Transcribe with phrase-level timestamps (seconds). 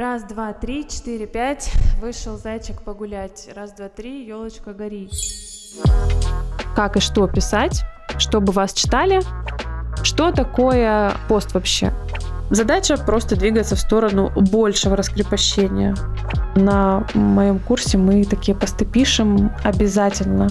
[0.00, 1.70] Раз, два, три, четыре, пять.
[2.00, 3.50] Вышел зайчик погулять.
[3.54, 5.10] Раз, два, три, елочка гори.
[6.74, 7.82] Как и что писать,
[8.16, 9.20] чтобы вас читали?
[10.02, 11.92] Что такое пост вообще?
[12.48, 15.94] Задача просто двигаться в сторону большего раскрепощения.
[16.56, 20.48] На моем курсе мы такие посты пишем обязательно.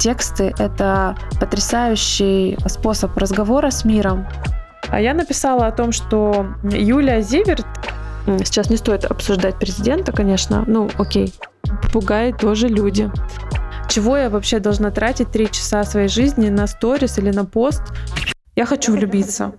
[0.00, 4.26] Тексты— это потрясающий способ разговора с миром.
[4.90, 7.66] А я написала о том, что Юлия Зиверт
[8.44, 10.64] Сейчас не стоит обсуждать президента, конечно.
[10.66, 11.32] Ну, окей.
[11.82, 13.10] Попугаи тоже люди.
[13.88, 17.82] Чего я вообще должна тратить три часа своей жизни на сторис или на пост?
[18.54, 19.52] Я хочу влюбиться.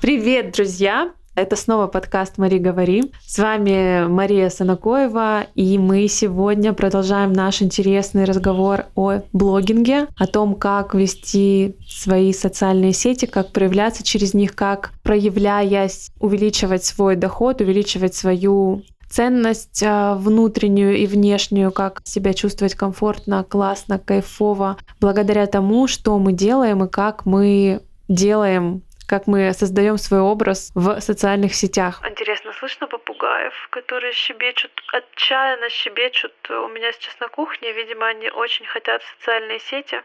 [0.00, 1.12] Привет, друзья!
[1.34, 3.10] Это снова подкаст «Мари, говори».
[3.26, 10.54] С вами Мария Санакоева, и мы сегодня продолжаем наш интересный разговор о блогинге, о том,
[10.54, 18.14] как вести свои социальные сети, как проявляться через них, как проявляясь, увеличивать свой доход, увеличивать
[18.14, 26.18] свою ценность а, внутреннюю и внешнюю, как себя чувствовать комфортно, классно, кайфово, благодаря тому, что
[26.18, 28.82] мы делаем и как мы делаем
[29.12, 32.00] как мы создаем свой образ в социальных сетях.
[32.08, 37.72] Интересно, слышно попугаев, которые щебечут, отчаянно щебечут у меня сейчас на кухне.
[37.72, 40.02] Видимо, они очень хотят в социальные сети.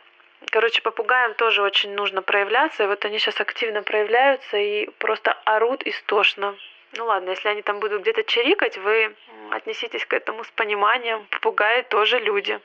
[0.52, 5.84] Короче, попугаям тоже очень нужно проявляться, и вот они сейчас активно проявляются и просто орут
[5.88, 6.56] истошно.
[6.98, 9.16] Ну ладно, если они там будут где-то чирикать, вы
[9.52, 11.26] отнеситесь к этому с пониманием.
[11.32, 12.60] Попугаи тоже люди.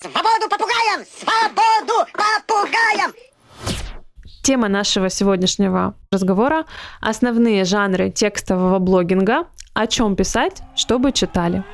[0.00, 1.02] Свободу попугаям!
[1.06, 3.14] Свободу попугаям!
[4.46, 6.66] Тема нашего сегодняшнего разговора–
[7.00, 11.64] основные жанры текстового блогинга, о чем писать, чтобы читали.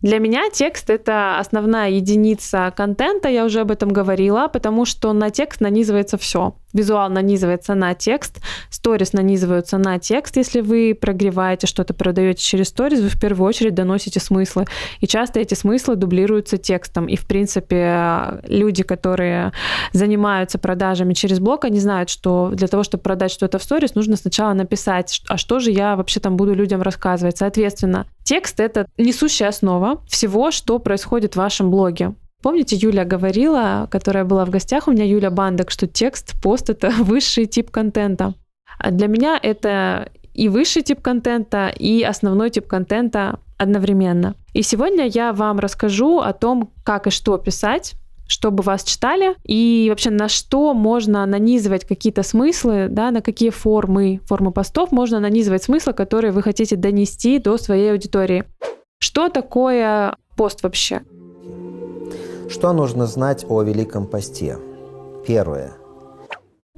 [0.00, 5.30] Для меня текст— это основная единица контента, я уже об этом говорила, потому что на
[5.30, 6.56] текст нанизывается все.
[6.74, 10.36] Визуал нанизывается на текст, сторис нанизываются на текст.
[10.36, 14.66] Если вы прогреваете что-то, продаете через сторис, вы в первую очередь доносите смыслы.
[15.00, 17.06] И часто эти смыслы дублируются текстом.
[17.06, 19.52] И, в принципе, люди, которые
[19.92, 24.16] занимаются продажами через блог, они знают, что для того, чтобы продать что-то в сторис, нужно
[24.16, 27.38] сначала написать, а что же я вообще там буду людям рассказывать.
[27.38, 32.14] Соответственно, текст— это несущая основа всего, что происходит в вашем блоге.
[32.42, 36.90] Помните, Юля говорила, которая была в гостях у меня, Юля Бандок, что текст, пост— это
[37.00, 38.34] высший тип контента.
[38.78, 44.36] А для меня это и высший тип контента, и основной тип контента одновременно.
[44.52, 47.94] И сегодня я вам расскажу о том, как и что писать,
[48.28, 54.20] чтобы вас читали, и вообще на что можно нанизывать какие-то смыслы, да, на какие формы,
[54.26, 58.44] формы постов можно нанизывать смыслы, которые вы хотите донести до своей аудитории.
[59.00, 61.02] Что такое пост вообще?
[62.48, 64.58] Что нужно знать о Великом посте?
[65.26, 65.74] Первое.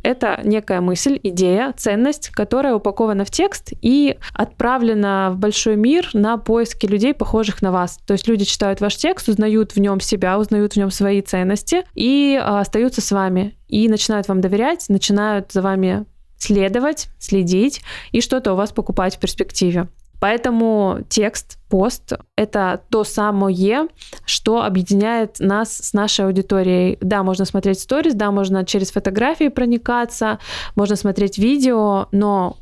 [0.02, 6.38] Это некая мысль, идея, ценность, которая упакована в текст и отправлена в большой мир на
[6.38, 7.98] поиски людей, похожих на вас.
[8.06, 11.84] То есть люди читают ваш текст, узнают в нем себя, узнают в нем свои ценности
[11.94, 13.56] и а, остаются с вами.
[13.68, 16.06] И начинают вам доверять, начинают за вами
[16.38, 19.88] следовать, следить и что-то у вас покупать в перспективе.
[20.20, 23.88] Поэтому текст, пост— это то самое,
[24.24, 26.98] что объединяет нас с нашей аудиторией.
[27.00, 30.38] Да, можно смотреть сторис, да, можно через фотографии проникаться,
[30.76, 32.56] можно смотреть видео, но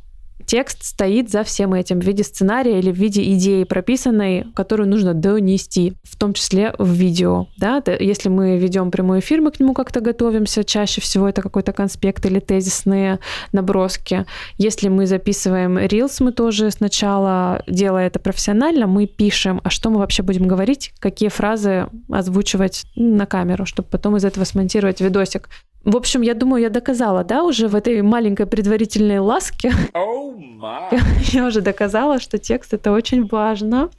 [0.48, 5.12] текст стоит за всем этим в виде сценария или в виде идеи прописанной, которую нужно
[5.12, 7.48] донести, в том числе в видео.
[7.58, 7.82] Да?
[8.00, 12.24] Если мы ведем прямой эфир, мы к нему как-то готовимся, чаще всего это какой-то конспект
[12.24, 13.20] или тезисные
[13.52, 14.24] наброски.
[14.56, 19.98] Если мы записываем Reels, мы тоже сначала, делая это профессионально, мы пишем, а что мы
[19.98, 25.50] вообще будем говорить, какие фразы озвучивать на камеру, чтобы потом из этого смонтировать видосик.
[25.84, 29.72] В общем, я думаю, я доказала, да, уже в этой маленькой предварительной ласке.
[29.94, 30.37] Oh
[31.32, 33.90] я уже доказала, что текст это очень важно.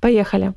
[0.00, 0.54] Поехали.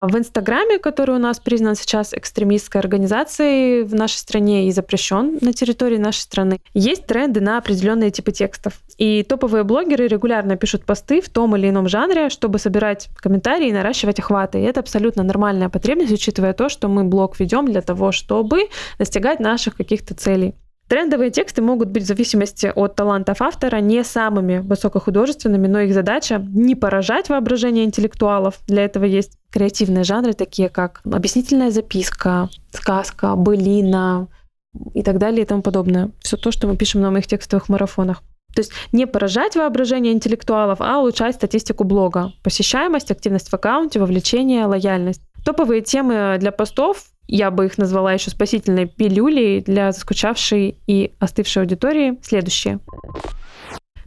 [0.00, 5.52] В Инстаграме, который у нас признан сейчас экстремистской организацией в нашей стране и запрещен на
[5.52, 8.74] территории нашей страны, есть тренды на определенные типы текстов.
[8.96, 13.72] И топовые блогеры регулярно пишут посты в том или ином жанре, чтобы собирать комментарии и
[13.72, 14.60] наращивать охваты.
[14.60, 18.68] И это абсолютно нормальная потребность, учитывая то, что мы блог ведем для того, чтобы
[18.98, 20.54] достигать наших каких-то целей.
[20.88, 26.38] Трендовые тексты могут быть в зависимости от талантов автора не самыми высокохудожественными, но их задача
[26.48, 28.58] не поражать воображение интеллектуалов.
[28.66, 34.28] Для этого есть креативные жанры, такие как объяснительная записка, сказка, былина
[34.94, 36.10] и так далее и тому подобное.
[36.20, 38.22] Все то, что мы пишем на моих текстовых марафонах.
[38.54, 42.32] То есть не поражать воображение интеллектуалов, а улучшать статистику блога.
[42.42, 45.20] Посещаемость, активность в аккаунте, вовлечение, лояльность.
[45.44, 51.62] Топовые темы для постов я бы их назвала еще спасительной пилюлей для заскучавшей и остывшей
[51.62, 52.18] аудитории.
[52.22, 52.80] Следующие.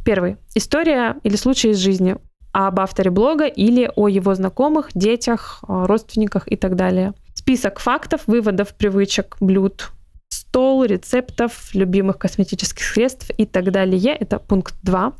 [0.03, 0.37] Первый.
[0.55, 2.17] История или случай из жизни
[2.51, 7.13] об авторе блога или о его знакомых, детях, родственниках и так далее.
[7.33, 9.91] Список фактов, выводов, привычек, блюд,
[10.27, 14.15] стол, рецептов, любимых косметических средств и так далее.
[14.15, 15.13] Это пункт 2.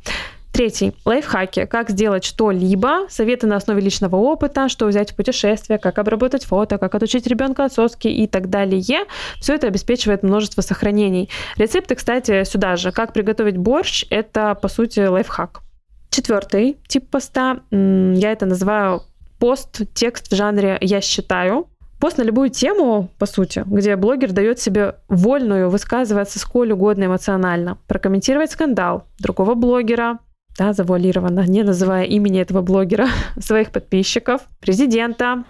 [0.52, 0.94] Третий.
[1.06, 1.64] Лайфхаки.
[1.64, 3.08] Как сделать что-либо.
[3.08, 7.64] Советы на основе личного опыта, что взять в путешествие, как обработать фото, как отучить ребенка
[7.64, 9.06] от соски и так далее.
[9.40, 11.30] Все это обеспечивает множество сохранений.
[11.56, 12.92] Рецепты, кстати, сюда же.
[12.92, 15.62] Как приготовить борщ, это, по сути, лайфхак.
[16.10, 17.60] Четвертый тип поста.
[17.70, 19.04] Я это называю
[19.38, 21.66] пост, текст в жанре «я считаю».
[21.98, 27.78] Пост на любую тему, по сути, где блогер дает себе вольную высказываться сколь угодно эмоционально,
[27.86, 30.18] прокомментировать скандал другого блогера,
[30.58, 33.08] да, завуалированно, не называя имени этого блогера,
[33.38, 35.44] своих подписчиков, президента.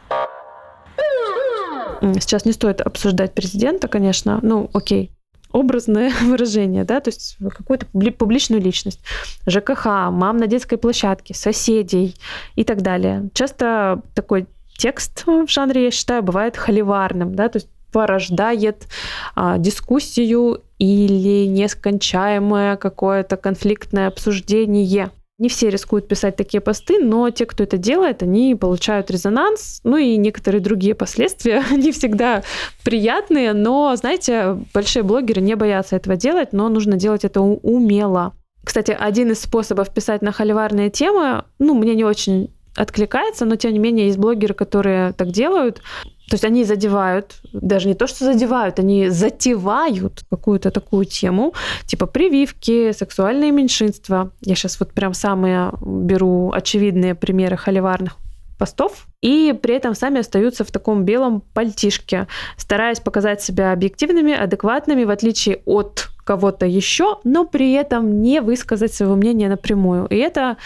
[2.00, 5.12] Сейчас не стоит обсуждать президента, конечно, ну окей,
[5.52, 9.00] образное выражение, да, то есть какую-то публичную личность,
[9.46, 12.16] ЖКХ, мам на детской площадке, соседей
[12.56, 13.30] и так далее.
[13.34, 14.46] Часто такой
[14.76, 18.88] текст в жанре, я считаю, бывает холиварным, да, то есть порождает
[19.34, 25.10] а, дискуссию или нескончаемое какое-то конфликтное обсуждение.
[25.38, 29.96] Не все рискуют писать такие посты, но те, кто это делает, они получают резонанс, ну
[29.96, 32.42] и некоторые другие последствия, не всегда
[32.84, 38.34] приятные, но, знаете, большие блогеры не боятся этого делать, но нужно делать это умело.
[38.64, 43.72] Кстати, один из способов писать на холиварные темы, ну, мне не очень откликается, но тем
[43.72, 45.82] не менее есть блогеры, которые так делают.
[46.28, 51.52] То есть они задевают, даже не то, что задевают, они затевают какую-то такую тему,
[51.86, 54.30] типа прививки, сексуальные меньшинства.
[54.40, 58.16] Я сейчас вот прям самые беру очевидные примеры холиварных
[58.58, 65.04] постов, и при этом сами остаются в таком белом пальтишке, стараясь показать себя объективными, адекватными,
[65.04, 70.06] в отличие от кого-то еще, но при этом не высказать своего мнения напрямую.
[70.06, 70.56] И это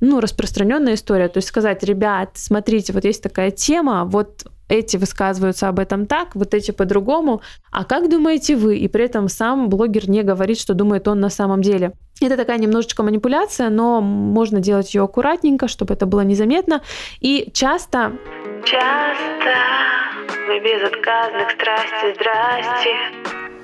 [0.00, 1.28] ну, распространенная история.
[1.28, 6.34] То есть сказать, ребят, смотрите, вот есть такая тема, вот эти высказываются об этом так,
[6.34, 7.40] вот эти по-другому.
[7.70, 8.78] А как думаете вы?
[8.78, 11.92] И при этом сам блогер не говорит, что думает он на самом деле.
[12.20, 16.82] Это такая немножечко манипуляция, но можно делать ее аккуратненько, чтобы это было незаметно.
[17.20, 18.12] И часто...
[18.64, 19.54] Часто
[20.48, 23.55] мы безотказных страсти, здрасте.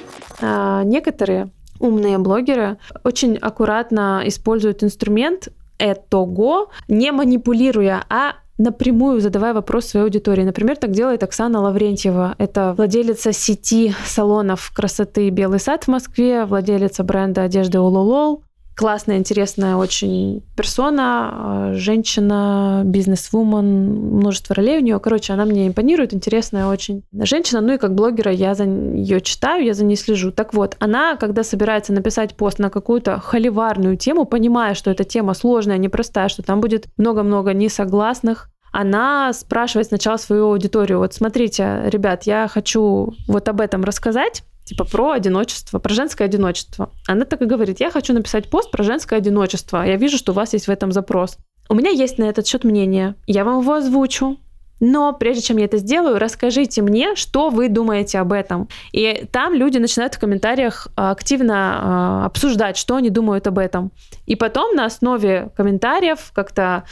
[0.43, 5.49] А, некоторые умные блогеры очень аккуратно используют инструмент
[5.79, 10.44] этого, не манипулируя, а напрямую задавая вопрос своей аудитории.
[10.44, 12.35] Например, так делает Оксана Лаврентьева.
[12.39, 18.44] Это владелица сети салонов красоты «Белый сад» в Москве, владелица бренда одежды «Ололол»,
[18.77, 24.99] классная, интересная очень персона, женщина, бизнес-вумен, множество ролей у нее.
[24.99, 27.61] Короче, она мне импонирует, интересная очень женщина.
[27.61, 30.33] Ну и как блогера я за ее читаю, я за ней слежу.
[30.33, 35.35] Так вот, она, когда собирается написать пост на какую-то холиварную тему, понимая, что эта тема
[35.35, 42.23] сложная, непростая, что там будет много-много несогласных, она спрашивает сначала свою аудиторию, вот смотрите, ребят,
[42.25, 46.91] я хочу вот об этом рассказать, типа про одиночество, про женское одиночество.
[47.06, 49.82] Она так и говорит, я хочу написать пост про женское одиночество.
[49.85, 51.37] Я вижу, что у вас есть в этом запрос.
[51.69, 53.14] У меня есть на этот счет мнение.
[53.26, 54.38] Я вам его озвучу.
[54.82, 58.67] Но прежде чем я это сделаю, расскажите мне, что вы думаете об этом.
[58.91, 63.93] И там люди начинают в комментариях а, активно а, обсуждать, что они думают об этом.
[64.27, 66.82] И потом на основе комментариев, как-то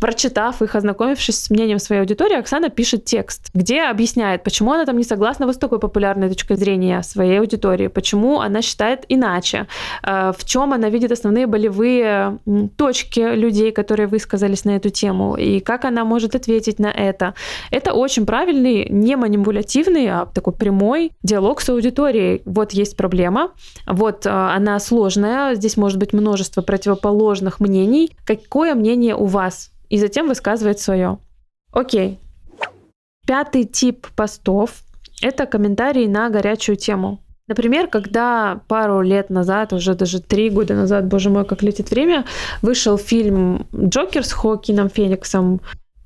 [0.00, 4.96] прочитав их, ознакомившись с мнением своей аудитории, Оксана пишет текст, где объясняет, почему она там
[4.96, 9.66] не согласна вот с такой популярной точкой зрения своей аудитории, почему она считает иначе,
[10.04, 12.38] а, в чем она видит основные болевые
[12.76, 17.34] точки людей, которые высказались на эту тему, и как она может ответить на это.
[17.70, 22.42] Это очень правильный, не манипулятивный, а такой прямой диалог с аудиторией.
[22.44, 23.52] Вот есть проблема,
[23.86, 28.16] вот а, она сложная, здесь может быть множество противоположных мнений.
[28.24, 29.70] Какое мнение у вас?
[29.88, 31.18] И затем высказывает свое.
[31.72, 32.18] Окей.
[33.26, 34.82] Пятый тип постов–
[35.22, 37.20] это комментарии на горячую тему.
[37.50, 42.24] Например, когда пару лет назад, уже даже три года назад, боже мой, как летит время,
[42.62, 45.60] вышел фильм «Джокер» с Хоакином Фениксом,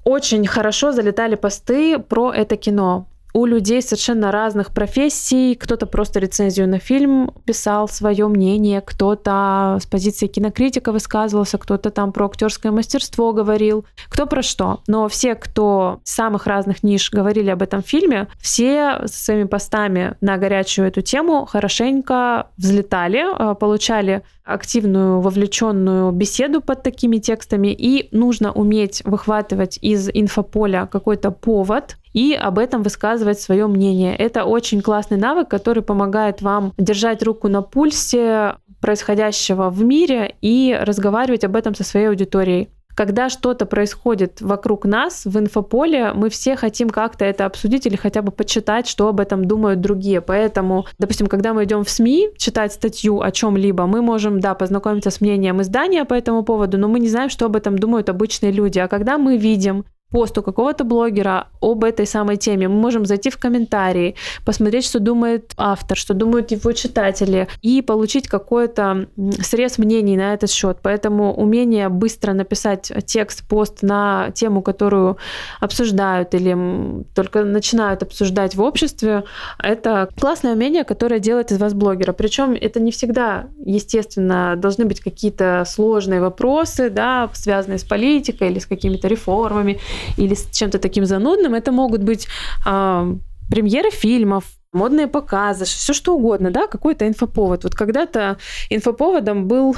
[0.04, 5.56] очень хорошо залетали посты про это кино у людей совершенно разных профессий.
[5.56, 12.12] Кто-то просто рецензию на фильм писал свое мнение, кто-то с позиции кинокритика высказывался, кто-то там
[12.12, 14.82] про актерское мастерство говорил, кто про что.
[14.86, 20.14] Но все, кто с самых разных ниш говорили об этом фильме, все со своими постами
[20.20, 28.08] на горячую эту тему хорошенько взлетали, э, получали активную, вовлеченную беседу под такими текстами, и
[28.12, 34.14] нужно уметь выхватывать из инфополя какой-то повод, и об этом высказывать свое мнение.
[34.16, 40.78] Это очень классный навык, который помогает вам держать руку на пульсе происходящего в мире и
[40.80, 42.68] разговаривать об этом со своей аудиторией.
[42.94, 48.22] Когда что-то происходит вокруг нас в инфополе, мы все хотим как-то это обсудить или хотя
[48.22, 50.20] бы почитать, что об этом думают другие.
[50.20, 55.10] Поэтому, допустим, когда мы идем в СМИ читать статью о чем-либо, мы можем, да, познакомиться
[55.10, 58.52] с мнением издания по этому поводу, но мы не знаем, что об этом думают обычные
[58.52, 58.78] люди.
[58.78, 59.84] А когда мы видим
[60.14, 62.68] посту какого-то блогера об этой самой теме.
[62.68, 68.28] Мы можем зайти в комментарии, посмотреть, что думает автор, что думают его читатели, и получить
[68.28, 69.08] какой-то
[69.40, 70.78] срез мнений на этот счет.
[70.82, 75.16] Поэтому умение быстро написать текст, пост на тему, которую
[75.58, 79.24] обсуждают или только начинают обсуждать в обществе,
[79.58, 82.12] это классное умение, которое делает из вас блогера.
[82.12, 88.60] Причем это не всегда, естественно, должны быть какие-то сложные вопросы, да, связанные с политикой или
[88.60, 89.80] с какими-то реформами
[90.16, 91.54] или с чем-то таким занудным.
[91.54, 92.28] Это могут быть
[92.66, 93.14] э,
[93.50, 97.64] премьеры фильмов, модные показы, все что угодно, да, какой-то инфоповод.
[97.64, 98.36] Вот когда-то
[98.70, 99.76] инфоповодом был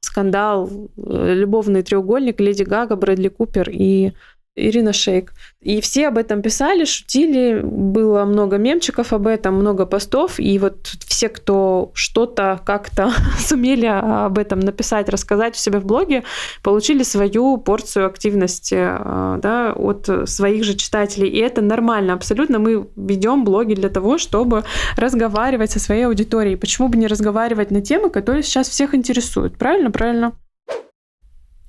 [0.00, 4.12] скандал, э, любовный треугольник Леди Гага, Брэдли Купер и
[4.56, 5.32] Ирина Шейк.
[5.60, 10.92] И все об этом писали, шутили, было много мемчиков об этом, много постов, и вот
[11.20, 16.24] все, кто что-то как-то сумели об этом написать, рассказать у себя в блоге,
[16.62, 21.28] получили свою порцию активности э, да, от своих же читателей.
[21.28, 22.58] И это нормально, абсолютно.
[22.58, 24.64] Мы ведем блоги для того, чтобы
[24.96, 26.56] разговаривать со своей аудиторией.
[26.56, 29.58] Почему бы не разговаривать на темы, которые сейчас всех интересуют?
[29.58, 29.90] Правильно?
[29.90, 30.32] Правильно.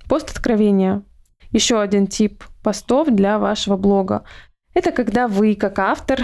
[0.08, 1.04] Пост откровения.
[1.52, 4.24] Еще один тип постов для вашего блога.
[4.74, 6.22] Это когда вы, как автор,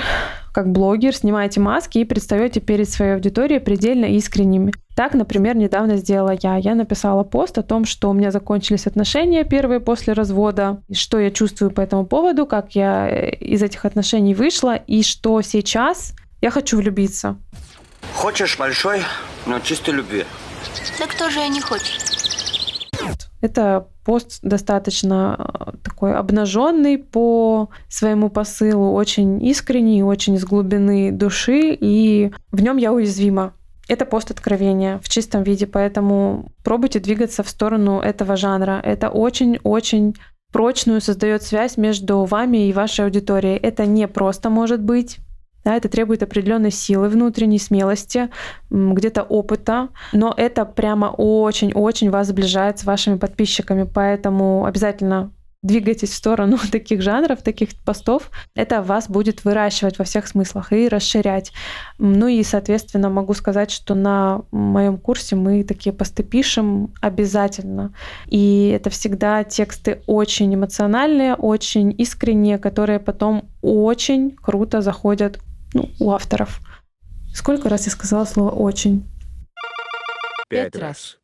[0.57, 4.73] как блогер, снимаете маски и предстаете перед своей аудиторией предельно искренними.
[4.95, 6.55] Так, например, недавно сделала я.
[6.55, 11.29] Я написала пост о том, что у меня закончились отношения первые после развода, что я
[11.29, 16.49] чувствую по этому поводу, как я э, из этих отношений вышла, и что сейчас я
[16.49, 17.37] хочу влюбиться.
[18.15, 19.03] Хочешь большой,
[19.45, 20.25] но чистой любви.
[20.97, 22.01] Да кто же я не хочет?
[23.41, 31.77] Это пост достаточно э, такой обнаженный по своему посылу, очень искренний, очень из глубины души,
[31.77, 33.53] и в нем я уязвима.
[33.89, 38.79] Это пост откровения в чистом виде, поэтому пробуйте двигаться в сторону этого жанра.
[38.81, 40.15] Это очень-очень
[40.53, 43.57] прочную создает связь между вами и вашей аудиторией.
[43.57, 45.17] Это не просто может быть
[45.67, 48.29] да, это требует определенной силы, внутренней смелости,
[48.69, 55.33] где-то опыта, но это прямо очень-очень вас сближает с вашими подписчиками, поэтому обязательно
[55.63, 60.87] двигайтесь в сторону таких жанров, таких постов, это вас будет выращивать во всех смыслах и
[60.87, 61.51] расширять.
[61.97, 67.91] Ну и, соответственно, могу сказать, что на моем курсе мы такие посты пишем обязательно.
[68.27, 75.39] И это всегда тексты очень эмоциональные, очень искренние, которые потом очень круто заходят
[75.73, 76.61] ну, у авторов.
[77.33, 79.07] Сколько раз я сказала слово «очень»?
[80.49, 81.17] Пять раз.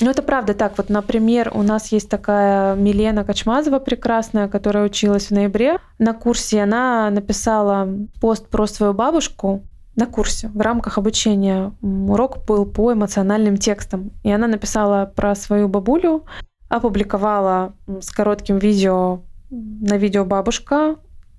[0.00, 0.76] Ну, это правда так.
[0.76, 6.62] Вот, например, у нас есть такая Милена Качмазова прекрасная, которая училась в ноябре на курсе.
[6.62, 7.88] Она написала
[8.20, 9.62] пост про свою бабушку
[9.96, 11.72] на курсе в рамках обучения.
[11.80, 14.10] Урок был по эмоциональным текстам.
[14.22, 16.26] И она написала про свою бабулю,
[16.68, 20.96] опубликовала с коротким видео на видео бабушка,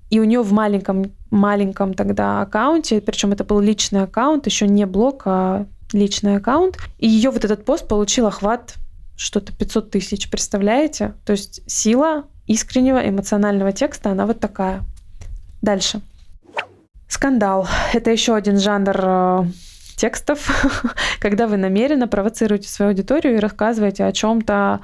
[0.10, 4.86] и у нее в маленьком, маленьком тогда аккаунте, причем это был личный аккаунт, еще не
[4.86, 6.78] блог, а личный аккаунт.
[6.98, 8.76] И ее вот этот пост получил охват
[9.16, 11.14] что-то 500 тысяч, представляете?
[11.26, 14.84] То есть сила искреннего эмоционального текста, она вот такая.
[15.62, 16.02] Дальше.
[17.08, 17.68] Скандал.
[17.94, 19.46] Это еще один жанр э,
[19.98, 20.48] текстов,
[21.20, 24.80] когда вы намеренно провоцируете свою аудиторию и рассказываете о чем-то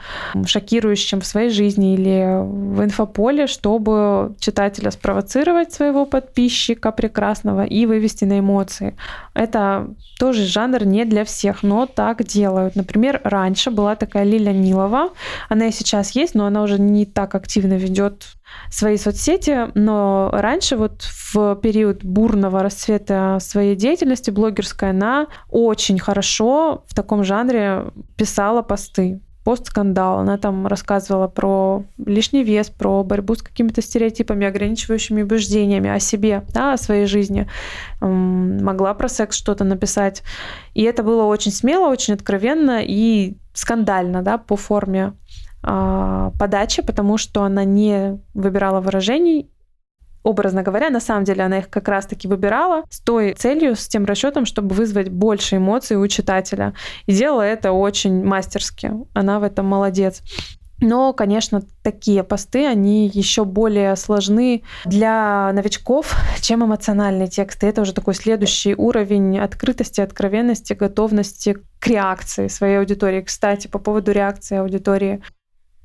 [0.46, 8.26] шокирующем в своей жизни или в инфополе, чтобы читателя спровоцировать своего подписчика прекрасного и вывести
[8.26, 8.96] на эмоции.
[9.36, 9.88] Это
[10.20, 12.76] тоже жанр не для всех, но так делают.
[12.76, 15.12] Например, раньше была такая Лиля Нилова,
[15.48, 18.26] она и сейчас есть, но она уже не так активно ведет
[18.70, 26.84] свои соцсети, но раньше вот в период бурного расцвета своей деятельности блогерской она очень хорошо
[26.88, 27.86] в таком жанре
[28.18, 30.20] писала посты постскандал.
[30.20, 36.44] Она там рассказывала про лишний вес, про борьбу с какими-то стереотипами, ограничивающими убеждениями о себе,
[36.54, 37.50] да, о своей жизни.
[38.00, 40.24] Могла про секс что-то написать.
[40.74, 45.14] И это было очень смело, очень откровенно и скандально да, по форме
[45.64, 49.50] подачи, потому что она не выбирала выражений,
[50.24, 54.06] образно говоря, на самом деле она их как раз-таки выбирала с той целью, с тем
[54.06, 56.74] расчетом, чтобы вызвать больше эмоций у читателя.
[57.06, 58.92] И делала это очень мастерски.
[59.14, 60.22] Она в этом молодец.
[60.80, 67.68] Но, конечно, такие посты, они еще более сложны для новичков, чем эмоциональные тексты.
[67.68, 73.22] Это уже такой следующий уровень открытости, откровенности, готовности к реакции своей аудитории.
[73.22, 75.22] Кстати, по поводу реакции аудитории.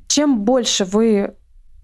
[0.09, 1.35] Чем больше вы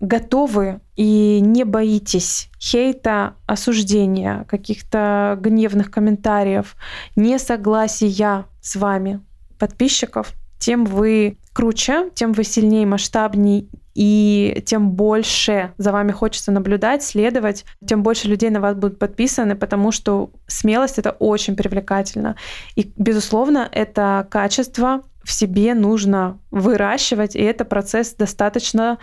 [0.01, 6.77] готовы и не боитесь хейта, осуждения, каких-то гневных комментариев,
[7.17, 9.21] несогласия с вами,
[9.59, 17.05] подписчиков, тем вы круче, тем вы сильнее, масштабнее и тем больше за вами хочется наблюдать,
[17.05, 22.35] следовать, тем больше людей на вас будут подписаны, потому что смелость— это очень привлекательно.
[22.75, 28.99] И, безусловно, это качество в себе нужно выращивать, и это процесс достаточно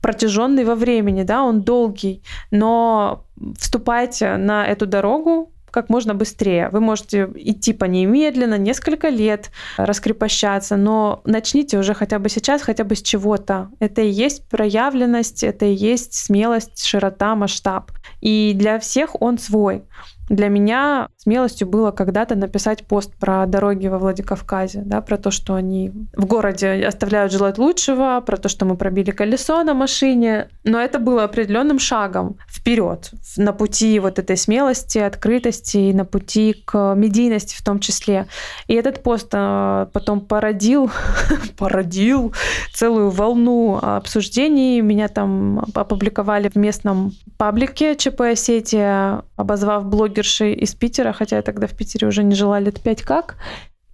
[0.00, 3.24] протяженный во времени, да, он долгий, но
[3.58, 6.70] вступайте на эту дорогу, как можно быстрее.
[6.70, 12.62] Вы можете идти по ней медленно, несколько лет, раскрепощаться, но начните уже хотя бы сейчас,
[12.62, 13.68] хотя бы с чего-то.
[13.78, 17.90] Это и есть проявленность, это и есть смелость, широта, масштаб.
[18.22, 19.82] И для всех он свой.
[20.28, 25.54] Для меня смелостью было когда-то написать пост про дороги во Владикавказе, да, про то, что
[25.54, 30.48] они в городе оставляют желать лучшего, про то, что мы пробили колесо на машине.
[30.64, 36.62] Но это было определенным шагом вперед на пути вот этой смелости, открытости и на пути
[36.64, 38.26] к медийности в том числе.
[38.66, 40.90] И этот пост э, потом породил,
[41.56, 42.34] породил
[42.72, 44.80] целую волну обсуждений.
[44.80, 51.42] Меня там опубликовали в местном паблике ЧП сети, обозвав блоги блогершей из Питера, хотя я
[51.42, 53.36] тогда в Питере уже не жила лет пять как.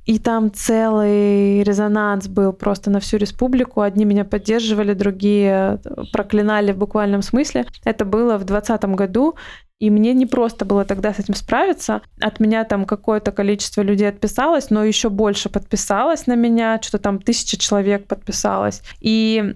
[0.04, 3.80] И там целый резонанс был просто на всю республику.
[3.80, 5.78] Одни меня поддерживали, другие
[6.12, 7.66] проклинали в буквальном смысле.
[7.84, 9.34] Это было в 2020 году.
[9.80, 12.02] И мне не просто было тогда с этим справиться.
[12.20, 17.18] От меня там какое-то количество людей отписалось, но еще больше подписалось на меня, что-то там
[17.18, 18.82] тысяча человек подписалось.
[19.00, 19.54] И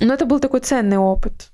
[0.00, 1.49] ну, это был такой ценный опыт.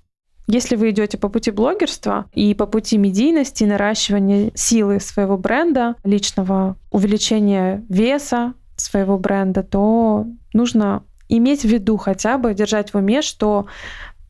[0.46, 6.76] Если вы идете по пути блогерства и по пути медийности, наращивания силы своего бренда, личного
[6.90, 13.66] увеличения веса своего бренда, то нужно иметь в виду хотя бы, держать в уме, что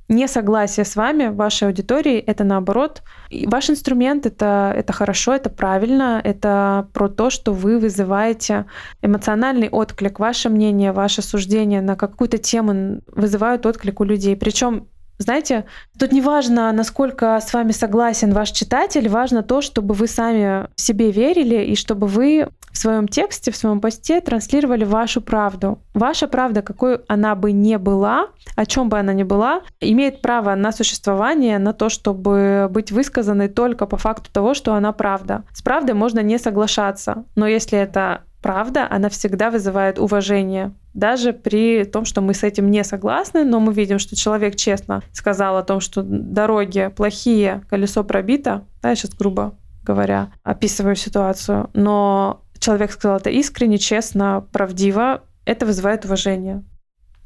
[0.09, 3.03] несогласие с вами, вашей аудиторией, это наоборот.
[3.47, 8.67] Ваш инструмент это, это хорошо, это правильно, это про то, что вы вызываете
[9.03, 10.21] эмоциональный отклик.
[10.21, 14.37] Ваше мнение, ваше суждение на какую-то тему вызывают отклик у людей.
[14.37, 14.87] Причем
[15.19, 15.65] знаете,
[15.99, 21.11] тут не важно, насколько с вами согласен ваш читатель, важно то, чтобы вы сами себе
[21.11, 25.79] верили и чтобы вы в своем тексте, в своем посте транслировали вашу правду.
[25.95, 30.55] Ваша правда, какой она бы не была, о чем бы она ни была, имеет право
[30.55, 35.45] на существование, на то, чтобы быть высказанной только по факту того, что она правда.
[35.55, 40.73] С правдой можно не соглашаться, но если это правда, она всегда вызывает уважение.
[40.97, 45.03] Даже при том, что мы с этим не согласны, но мы видим, что человек честно
[45.13, 51.69] сказал о том, что дороги плохие, колесо пробито, да, я сейчас грубо говоря, описываю ситуацию,
[51.75, 56.65] но человек сказал это искренне, честно, правдиво, это вызывает уважение.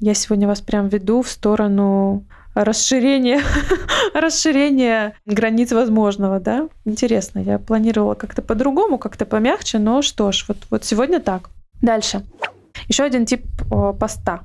[0.00, 3.40] Я сегодня вас прям веду в сторону расширение,
[4.14, 6.68] расширение границ возможного, да?
[6.84, 11.50] Интересно, я планировала как-то по-другому, как-то помягче, но что ж, вот, вот сегодня так.
[11.80, 12.24] Дальше.
[12.88, 13.44] Еще один тип
[13.98, 14.42] поста,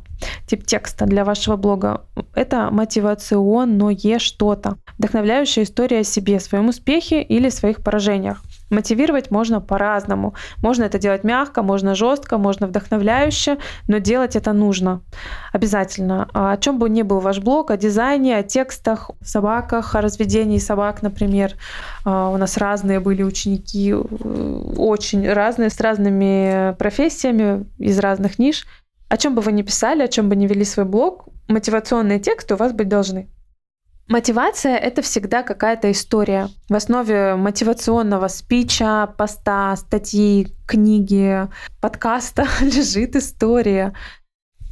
[0.48, 7.50] тип текста для вашего блога– это мотивационное что-то, вдохновляющая история о себе, своем успехе или
[7.50, 8.44] своих поражениях.
[8.70, 10.34] Мотивировать можно по-разному.
[10.58, 15.02] Можно это делать мягко, можно жестко, можно вдохновляюще, но делать это нужно
[15.54, 16.28] обязательно.
[16.34, 20.02] А о чем бы ни был ваш блог, о дизайне, о текстах, о собаках, о
[20.02, 21.54] разведении собак, например.
[22.04, 28.66] А, у нас разные были ученики, э, очень разные, с разными профессиями, из разных ниш.
[29.10, 32.56] О чем бы вы ни писали, о чем бы ни вели свой блог, мотивационные тексты
[32.56, 33.30] у вас быть должны.
[34.08, 36.50] Мотивация— это всегда какая-то история.
[36.70, 41.48] В основе мотивационного спича, поста, статьи, книги,
[41.82, 43.94] подкаста лежит история.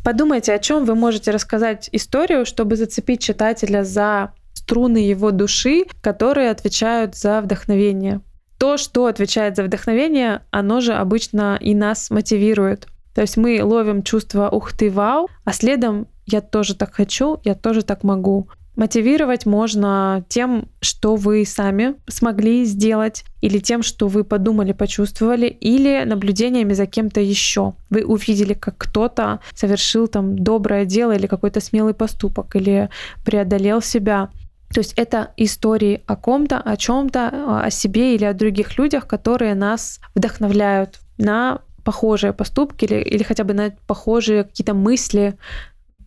[0.06, 6.52] Подумайте, о чем вы можете рассказать историю, чтобы зацепить читателя за струны его души, которые
[6.52, 8.22] отвечают за вдохновение.
[8.60, 12.88] То, что отвечает за вдохновение, оно же обычно и нас мотивирует.
[13.16, 17.56] То есть мы ловим чувство «ух ты, вау», а следом «я тоже так хочу», «я
[17.56, 18.48] тоже так могу».
[18.76, 26.04] Мотивировать можно тем, что вы сами смогли сделать, или тем, что вы подумали, почувствовали, или
[26.06, 27.74] наблюдениями за кем-то еще.
[27.92, 32.90] Вы увидели, как кто-то совершил там доброе дело или какой-то смелый поступок, или
[33.24, 34.30] преодолел себя.
[34.74, 39.54] То есть это истории о ком-то, о чем-то, о себе или о других людях, которые
[39.54, 45.38] нас вдохновляют на похожие поступки или, или хотя бы на похожие какие-то мысли,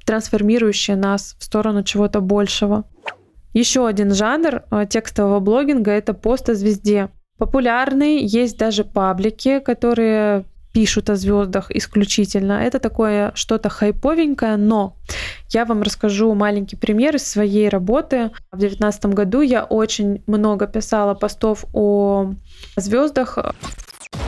[0.07, 2.85] трансформирующие нас в сторону чего-то большего.
[3.53, 7.11] Еще один жанр э, текстового блогинга— это пост о звезде.
[7.38, 12.53] Популярный, есть даже паблики, которые пишут о звездах исключительно.
[12.62, 14.97] Это такое что-то хайповенькое, но
[15.49, 18.31] я вам расскажу маленький пример из своей работы.
[18.53, 22.33] В 2019 году я очень много писала постов о
[22.77, 23.38] звездах.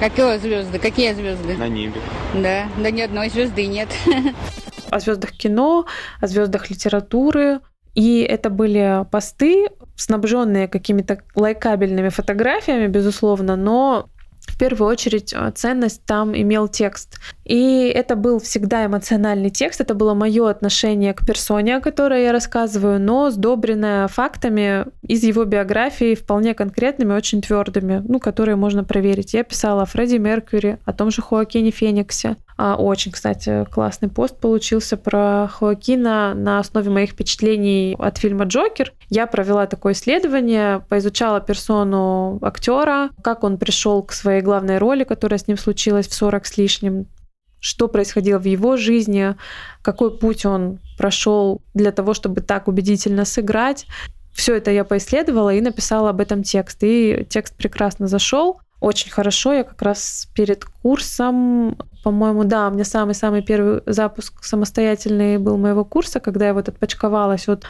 [0.00, 0.78] Какие звезды?
[0.78, 1.54] Какие звезды?
[1.56, 2.00] На небе.
[2.34, 3.88] Да, да ни одной звезды нет.
[4.90, 5.86] О звездах кино,
[6.20, 7.60] о звездах литературы.
[7.94, 14.08] И это были посты, снабженные какими-то лайкабельными фотографиями, безусловно, но
[14.48, 17.20] в первую очередь э, ценность там имел текст.
[17.44, 22.32] И это был всегда эмоциональный текст, это было мое отношение к персоне, о которой я
[22.32, 29.34] рассказываю, но сдобренное фактами из его биографии, вполне конкретными, очень твердыми, ну, которые можно проверить.
[29.34, 34.96] Я писала о Фредди Меркьюри, о том же Хоакине Фениксе, очень, кстати, классный пост получился
[34.96, 38.92] про Хоакина на основе моих впечатлений от фильма «Джокер».
[39.10, 45.38] Я провела такое исследование, поизучала персону актера, как он пришел к своей главной роли, которая
[45.38, 47.06] с ним случилась в 40 с лишним,
[47.60, 49.36] что происходило в его жизни,
[49.82, 53.86] какой путь он прошел для того, чтобы так убедительно сыграть.
[54.32, 56.78] Все это я поисследовала и написала об этом текст.
[56.82, 59.52] И текст прекрасно зашел очень хорошо.
[59.52, 65.84] Я как раз перед курсом, по-моему, да, у меня самый-самый первый запуск самостоятельный был моего
[65.84, 67.66] курса, когда я вот отпочковалась от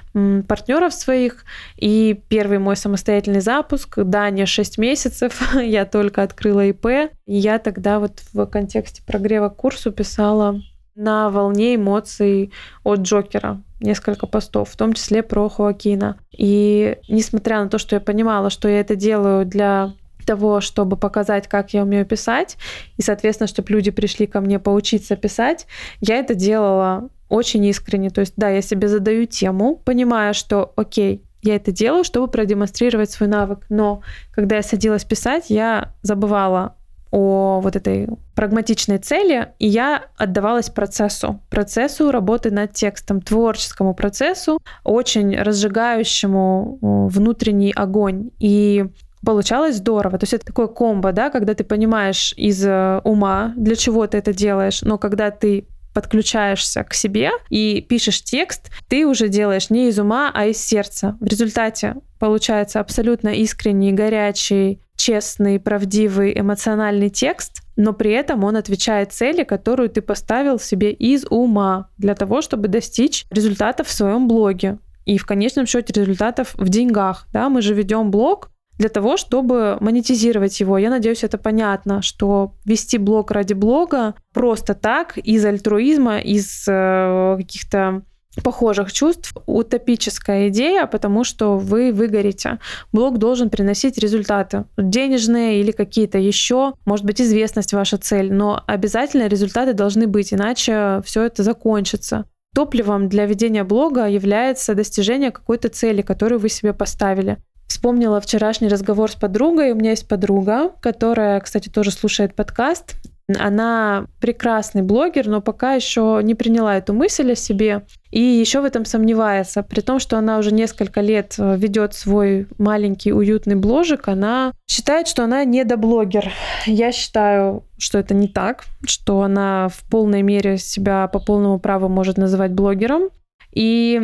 [0.46, 1.44] партнеров своих.
[1.76, 6.86] И первый мой самостоятельный запуск, да, не 6 месяцев, я только открыла ИП.
[7.26, 10.60] И я тогда вот в контексте прогрева курсу писала
[10.94, 16.18] на волне эмоций от Джокера несколько постов, в том числе про Хоакина.
[16.36, 19.94] И несмотря на то, что я понимала, что я это делаю для
[20.28, 22.58] того, чтобы показать, как я умею писать,
[22.98, 25.66] и, соответственно, чтобы люди пришли ко мне поучиться писать,
[26.00, 28.10] я это делала очень искренне.
[28.10, 33.10] То есть, да, я себе задаю тему, понимая, что, окей, я это делаю, чтобы продемонстрировать
[33.10, 33.60] свой навык.
[33.70, 36.74] Но когда я садилась писать, я забывала
[37.10, 44.58] о вот этой прагматичной цели, и я отдавалась процессу, процессу работы над текстом, творческому процессу,
[44.84, 48.30] очень разжигающему внутренний огонь.
[48.40, 48.84] И
[49.28, 50.16] получалось здорово.
[50.16, 54.16] То есть это такое комбо, да, когда ты понимаешь из э, ума, для чего ты
[54.16, 59.88] это делаешь, но когда ты подключаешься к себе и пишешь текст, ты уже делаешь не
[59.88, 61.18] из ума, а из сердца.
[61.20, 69.12] В результате получается абсолютно искренний, горячий, честный, правдивый, эмоциональный текст, но при этом он отвечает
[69.12, 74.78] цели, которую ты поставил себе из ума для того, чтобы достичь результатов в своем блоге.
[75.04, 77.26] И в конечном счете результатов в деньгах.
[77.30, 77.50] Да?
[77.50, 80.78] Мы же ведем блог для того, чтобы монетизировать его.
[80.78, 87.36] Я надеюсь, это понятно, что вести блог ради блога просто так, из альтруизма, из э,
[87.38, 88.02] каких-то
[88.42, 92.58] похожих чувств утопическая идея, потому что вы выгорите.
[92.92, 99.26] Блог должен приносить результаты, денежные или какие-то еще, может быть, известность ваша цель, но обязательно
[99.26, 102.26] результаты должны быть, иначе все это закончится.
[102.54, 107.38] Топливом для ведения блога является достижение какой-то цели, которую вы себе поставили.
[107.68, 109.72] Вспомнила вчерашний разговор с подругой.
[109.72, 112.96] У меня есть подруга, которая, кстати, тоже слушает подкаст.
[113.38, 118.64] Она прекрасный блогер, но пока еще не приняла эту мысль о себе и еще в
[118.64, 119.62] этом сомневается.
[119.62, 125.08] При том, что она уже несколько лет э, ведет свой маленький уютный бложик, она считает,
[125.08, 126.32] что она недоблогер.
[126.64, 131.90] Я считаю, что это не так, что она в полной мере себя по полному праву
[131.90, 133.10] может называть блогером.
[133.52, 134.00] И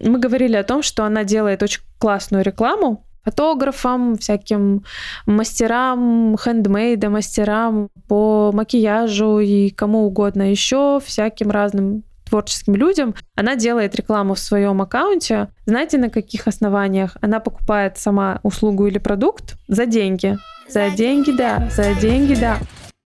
[0.00, 4.84] мы говорили о том, что она делает очень классную рекламу, фотографам, всяким
[5.26, 13.14] мастерам, хендмейда, мастерам по макияжу и кому угодно еще, всяким разным творческим людям.
[13.36, 15.48] Она делает рекламу в своем аккаунте.
[15.66, 17.16] Знаете, на каких основаниях?
[17.20, 20.38] Она покупает сама услугу или продукт за деньги.
[20.68, 21.68] За деньги, да.
[21.70, 22.58] За деньги, да.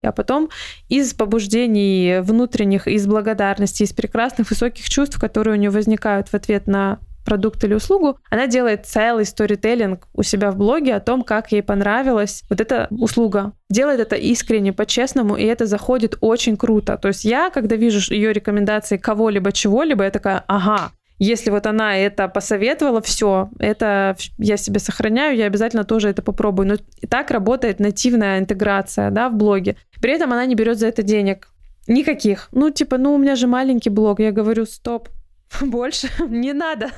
[0.04, 0.50] А потом
[0.90, 6.66] из побуждений внутренних, из благодарности, из прекрасных высоких чувств, которые у нее возникают в ответ
[6.66, 7.00] на
[7.32, 11.64] продукт или услугу, она делает целый сторителлинг у себя в блоге о том, как ей
[11.64, 13.54] понравилась вот эта услуга.
[13.70, 16.98] Делает это искренне, по-честному, и это заходит очень круто.
[16.98, 21.96] То есть я, когда вижу ее рекомендации кого-либо, чего-либо, я такая, ага, если вот она
[21.96, 26.68] это посоветовала, все, это я себе сохраняю, я обязательно тоже это попробую.
[26.68, 29.78] Но и так работает нативная интеграция, да, в блоге.
[30.02, 31.48] При этом она не берет за это денег.
[31.88, 32.50] Никаких.
[32.52, 34.20] Ну, типа, ну, у меня же маленький блог.
[34.20, 35.08] Я говорю, стоп,
[35.62, 36.90] больше не надо,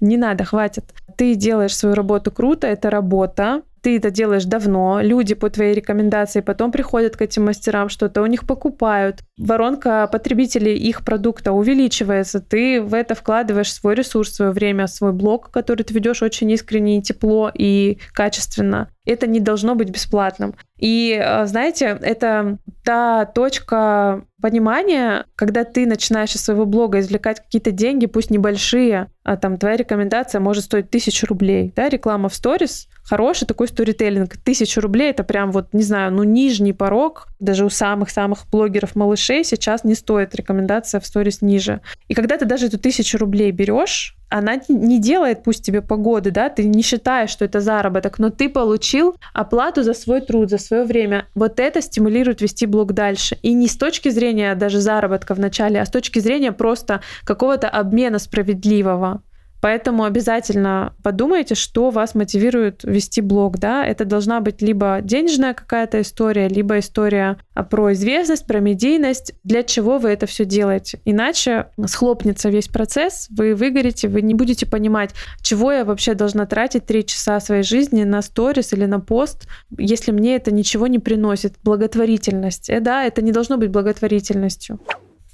[0.00, 0.84] не надо, хватит.
[1.16, 6.40] Ты делаешь свою работу круто, это работа, ты это делаешь давно, люди по твоей рекомендации
[6.40, 9.20] потом приходят к этим мастерам, что-то у них покупают.
[9.38, 15.50] Воронка потребителей их продукта увеличивается, ты в это вкладываешь свой ресурс, свое время, свой блог,
[15.50, 18.90] который ты ведешь очень искренне, тепло и качественно.
[19.08, 20.54] Это не должно быть бесплатным.
[20.78, 27.70] И, э, знаете, это та точка понимания, когда ты начинаешь из своего блога извлекать какие-то
[27.70, 32.88] деньги, пусть небольшие, а там твоя рекомендация может стоить тысячу рублей, да, реклама в сторис,
[33.08, 34.36] хороший такой сторителлинг.
[34.36, 37.28] Тысячу рублей это прям вот, не знаю, ну нижний порог.
[37.40, 41.80] Даже у самых-самых блогеров-малышей сейчас не стоит рекомендация в сторис ниже.
[42.08, 46.48] И когда ты даже эту тысячу рублей берешь, она не делает пусть тебе погоды, да,
[46.48, 50.84] ты не считаешь, что это заработок, но ты получил оплату за свой труд, за свое
[50.84, 51.26] время.
[51.34, 53.38] Вот это стимулирует вести блог дальше.
[53.42, 57.68] И не с точки зрения даже заработка в начале, а с точки зрения просто какого-то
[57.68, 59.22] обмена справедливого.
[59.60, 63.58] Поэтому обязательно подумайте, что вас мотивирует вести блог.
[63.58, 63.84] Да?
[63.84, 67.38] Это должна быть либо денежная какая-то история, либо история
[67.70, 69.34] про известность, про медийность.
[69.44, 71.00] Для чего вы это все делаете?
[71.04, 75.10] Иначе схлопнется весь процесс, вы выгорите, вы не будете понимать,
[75.42, 80.12] чего я вообще должна тратить три часа своей жизни на сторис или на пост, если
[80.12, 81.54] мне это ничего не приносит.
[81.62, 82.70] Благотворительность.
[82.70, 84.78] Э, да, это не должно быть благотворительностью.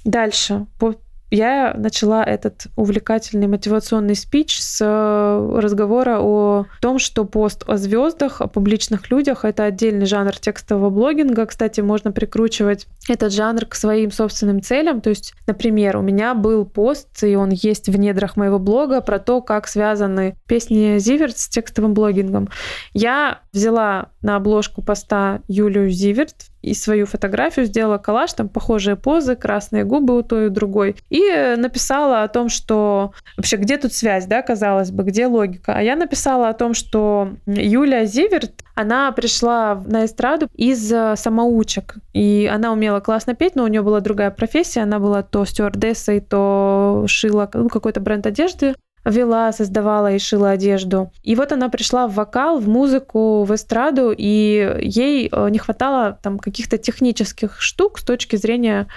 [0.03, 0.95] Дальше, по
[1.31, 8.41] я начала этот увлекательный мотивационный спич с э, разговора о том, что пост о звездах,
[8.41, 11.45] о публичных людях— это отдельный жанр текстового блогинга.
[11.45, 15.01] Кстати, можно прикручивать этот жанр к своим собственным целям.
[15.01, 19.19] То есть, например, у меня был пост, и он есть в недрах моего блога, про
[19.19, 22.49] то, как связаны песни Зиверт с текстовым блогингом.
[22.93, 29.35] Я взяла на обложку поста Юлию Зиверт и свою фотографию, сделала коллаж, там похожие позы,
[29.35, 33.93] красные губы у той и у другой, и написала о том, что вообще где тут
[33.93, 35.73] связь, да, казалось бы, где логика.
[35.75, 42.49] А я написала о том, что Юлия Зиверт, она пришла на эстраду из самоучек, и
[42.51, 47.05] она умела классно петь, но у нее была другая профессия, она была то стюардессой, то
[47.07, 48.73] шила ну, какой-то бренд одежды,
[49.05, 51.11] вела, создавала и шила одежду.
[51.23, 56.17] И вот она пришла в вокал, в музыку, в эстраду, и ей э, не хватало
[56.21, 58.87] там каких-то технических штук с точки зрения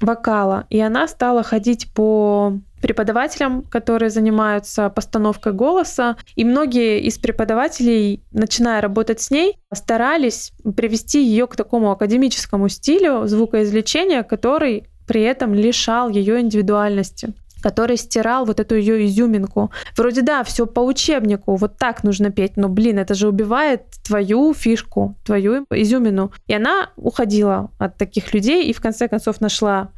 [0.00, 0.66] вокала.
[0.68, 6.16] И она стала ходить по преподавателям, которые занимаются постановкой голоса.
[6.34, 13.26] И многие из преподавателей, начиная работать с ней, старались привести ее к такому академическому стилю
[13.26, 19.70] звукоизвлечения, который при этом лишал ее индивидуальности который стирал вот эту ее изюминку.
[19.96, 24.54] Вроде да, все по учебнику, вот так нужно петь, но, блин, это же убивает твою
[24.54, 26.32] фишку, твою изюмину.
[26.46, 29.90] И она уходила от таких людей и в конце концов нашла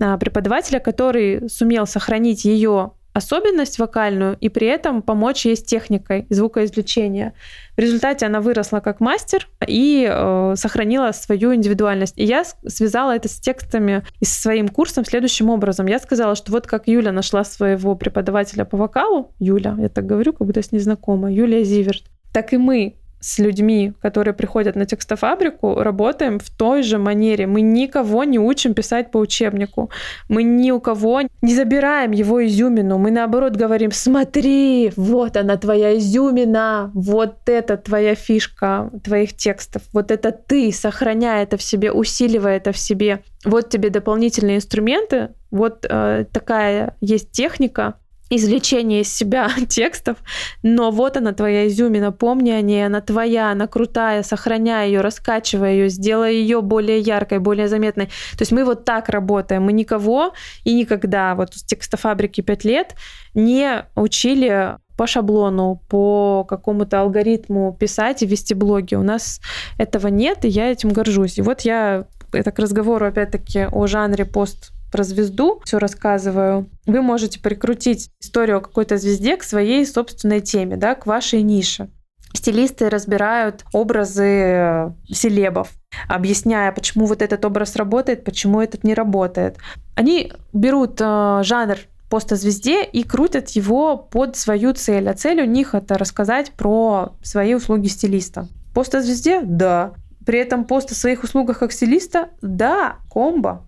[0.00, 6.26] а, преподавателя, который сумел сохранить ее особенность вокальную и при этом помочь ей с техникой
[6.30, 7.34] звукоизвлечения.
[7.76, 12.14] В результате она выросла как мастер и э, сохранила свою индивидуальность.
[12.16, 15.86] И я связала это с текстами и со своим курсом следующим образом.
[15.86, 20.32] Я сказала, что вот как Юля нашла своего преподавателя по вокалу, Юля, я так говорю,
[20.32, 25.74] как будто с незнакомой, Юлия Зиверт, так и мы с людьми, которые приходят на текстофабрику,
[25.76, 27.46] работаем в той же манере.
[27.46, 29.90] Мы никого не учим писать по учебнику.
[30.28, 32.98] Мы ни у кого не забираем его изюмину.
[32.98, 40.10] Мы наоборот говорим, смотри, вот она твоя изюмина, вот это твоя фишка твоих текстов, вот
[40.10, 43.22] это ты, сохраняй это в себе, усиливай это в себе.
[43.44, 47.94] Вот тебе дополнительные инструменты, вот э, такая есть техника,
[48.30, 50.16] извлечение из себя текстов,
[50.62, 55.74] но вот она твоя изюмина, помни о ней, она твоя, она крутая, сохраняй ее, раскачивай
[55.74, 58.06] ее, сделай ее более яркой, более заметной.
[58.06, 60.32] То есть мы вот так работаем, мы никого
[60.64, 62.94] и никогда, вот с текстофабрики 5 лет,
[63.34, 68.96] не учили по шаблону, по какому-то алгоритму писать и вести блоги.
[68.96, 69.40] У нас
[69.78, 71.38] этого нет, и я этим горжусь.
[71.38, 77.02] И вот я это к разговору опять-таки о жанре пост про звезду все рассказываю, вы
[77.02, 81.90] можете прикрутить историю о какой-то звезде к своей собственной теме, да, к вашей нише.
[82.34, 85.72] Стилисты разбирают образы э, селебов,
[86.08, 89.56] объясняя, почему вот этот образ работает, почему этот не работает.
[89.94, 91.78] Они берут э, жанр
[92.10, 95.08] поста звезде и крутят его под свою цель.
[95.08, 98.48] А цель у них это рассказать про свои услуги стилиста.
[98.74, 99.40] Поста звезде?
[99.42, 99.92] Да.
[100.24, 102.28] При этом пост о своих услугах как стилиста?
[102.42, 102.96] Да.
[103.10, 103.64] Комбо.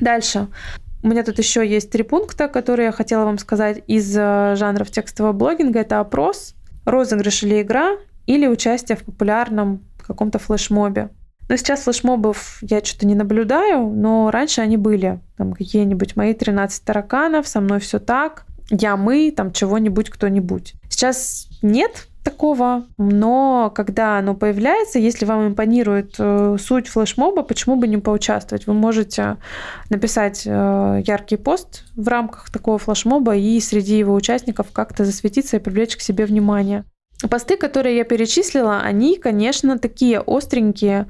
[0.00, 0.48] Дальше.
[1.02, 4.90] У меня тут еще есть три пункта, которые я хотела вам сказать из э, жанров
[4.90, 5.80] текстового блогинга.
[5.80, 6.54] Это опрос,
[6.86, 11.10] розыгрыш или игра, или участие в популярном каком-то флешмобе.
[11.48, 15.20] Но сейчас флешмобов я что-то не наблюдаю, но раньше они были.
[15.36, 20.74] Там какие-нибудь мои 13 тараканов, со мной все так, я, мы, там чего-нибудь, кто-нибудь.
[20.88, 27.86] Сейчас нет такого, но когда оно появляется, если вам импонирует э, суть флешмоба, почему бы
[27.86, 28.66] не поучаствовать?
[28.66, 29.36] Вы можете
[29.90, 35.60] написать э, яркий пост в рамках такого флешмоба и среди его участников как-то засветиться и
[35.60, 36.84] привлечь к себе внимание.
[37.30, 41.06] Посты, которые я перечислила, они, конечно, такие остренькие,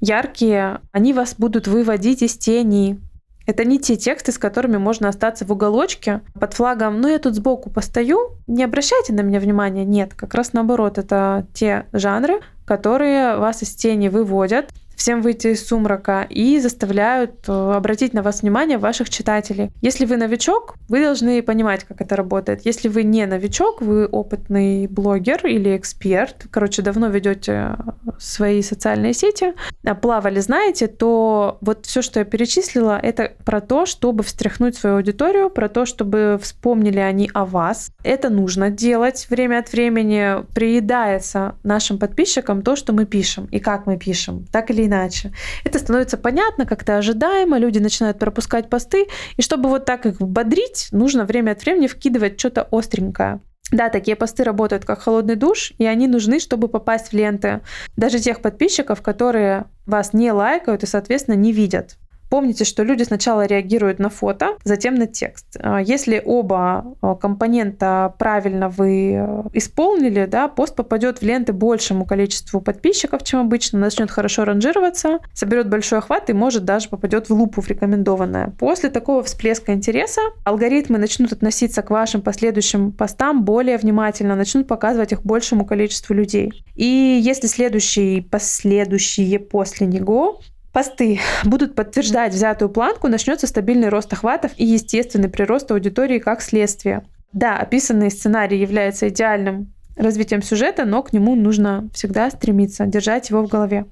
[0.00, 3.00] яркие, они вас будут выводить из тени,
[3.48, 7.34] это не те тексты, с которыми можно остаться в уголочке под флагом «ну я тут
[7.34, 9.86] сбоку постою», не обращайте на меня внимания.
[9.86, 15.66] Нет, как раз наоборот, это те жанры, которые вас из тени выводят, всем выйти из
[15.66, 19.70] сумрака и заставляют э, обратить на вас внимание ваших читателей.
[19.80, 22.66] Если вы новичок, вы должны понимать, как это работает.
[22.66, 27.76] Если вы не новичок, вы опытный блогер или эксперт, короче, давно ведете
[28.18, 33.86] свои социальные сети, а плавали, знаете, то вот все, что я перечислила, это про то,
[33.86, 37.92] чтобы встряхнуть свою аудиторию, про то, чтобы вспомнили они о вас.
[38.02, 40.44] Это нужно делать время от времени.
[40.54, 45.32] Приедается нашим подписчикам то, что мы пишем и как мы пишем, так или иначе.
[45.64, 50.88] Это становится понятно, как-то ожидаемо, люди начинают пропускать посты, и чтобы вот так их бодрить,
[50.90, 53.40] нужно время от времени вкидывать что-то остренькое.
[53.70, 57.60] Да, такие посты работают как холодный душ, и они нужны, чтобы попасть в ленты
[57.96, 61.98] даже тех подписчиков, которые вас не лайкают и, соответственно, не видят.
[62.30, 65.56] Помните, что люди сначала реагируют на фото, затем на текст.
[65.58, 72.04] А, если оба а, компонента правильно вы э, исполнили, да, пост попадет в ленты большему
[72.04, 77.32] количеству подписчиков, чем обычно, начнет хорошо ранжироваться, соберет большой охват и может даже попадет в
[77.32, 78.52] лупу в рекомендованное.
[78.58, 85.12] После такого всплеска интереса алгоритмы начнут относиться к вашим последующим постам более внимательно, начнут показывать
[85.12, 86.64] их большему количеству людей.
[86.74, 90.40] И если следующий, последующие после него
[90.78, 97.04] посты будут подтверждать взятую планку, начнется стабильный рост охватов и естественный прирост аудитории как следствие.
[97.32, 103.42] Да, описанный сценарий является идеальным развитием сюжета, но к нему нужно всегда стремиться, держать его
[103.42, 103.86] в голове.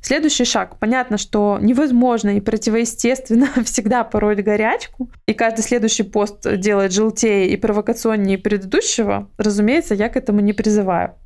[0.00, 0.78] Следующий шаг.
[0.78, 7.56] Понятно, что невозможно и противоестественно всегда пороть горячку, и каждый следующий пост делает желтее и
[7.58, 9.28] провокационнее предыдущего.
[9.36, 11.16] Разумеется, я к этому не призываю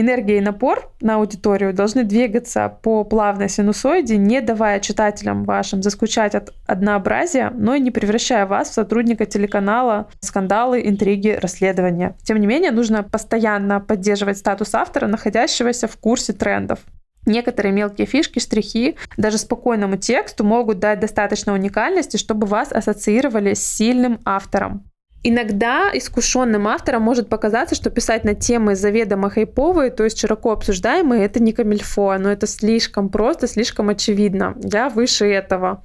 [0.00, 6.34] энергия и напор на аудиторию должны двигаться по плавной синусоиде, не давая читателям вашим заскучать
[6.34, 12.16] от однообразия, но и не превращая вас в сотрудника телеканала скандалы, интриги, расследования.
[12.22, 16.80] Тем не менее, нужно постоянно поддерживать статус автора, находящегося в курсе трендов.
[17.26, 23.62] Некоторые мелкие фишки, штрихи даже спокойному тексту могут дать достаточно уникальности, чтобы вас ассоциировали с
[23.62, 24.87] сильным автором.
[25.30, 31.22] Иногда искушенным авторам может показаться, что писать на темы заведомо хайповые, то есть широко обсуждаемые,
[31.22, 34.56] это не камильфо, но это слишком просто, слишком очевидно.
[34.62, 35.84] Я выше этого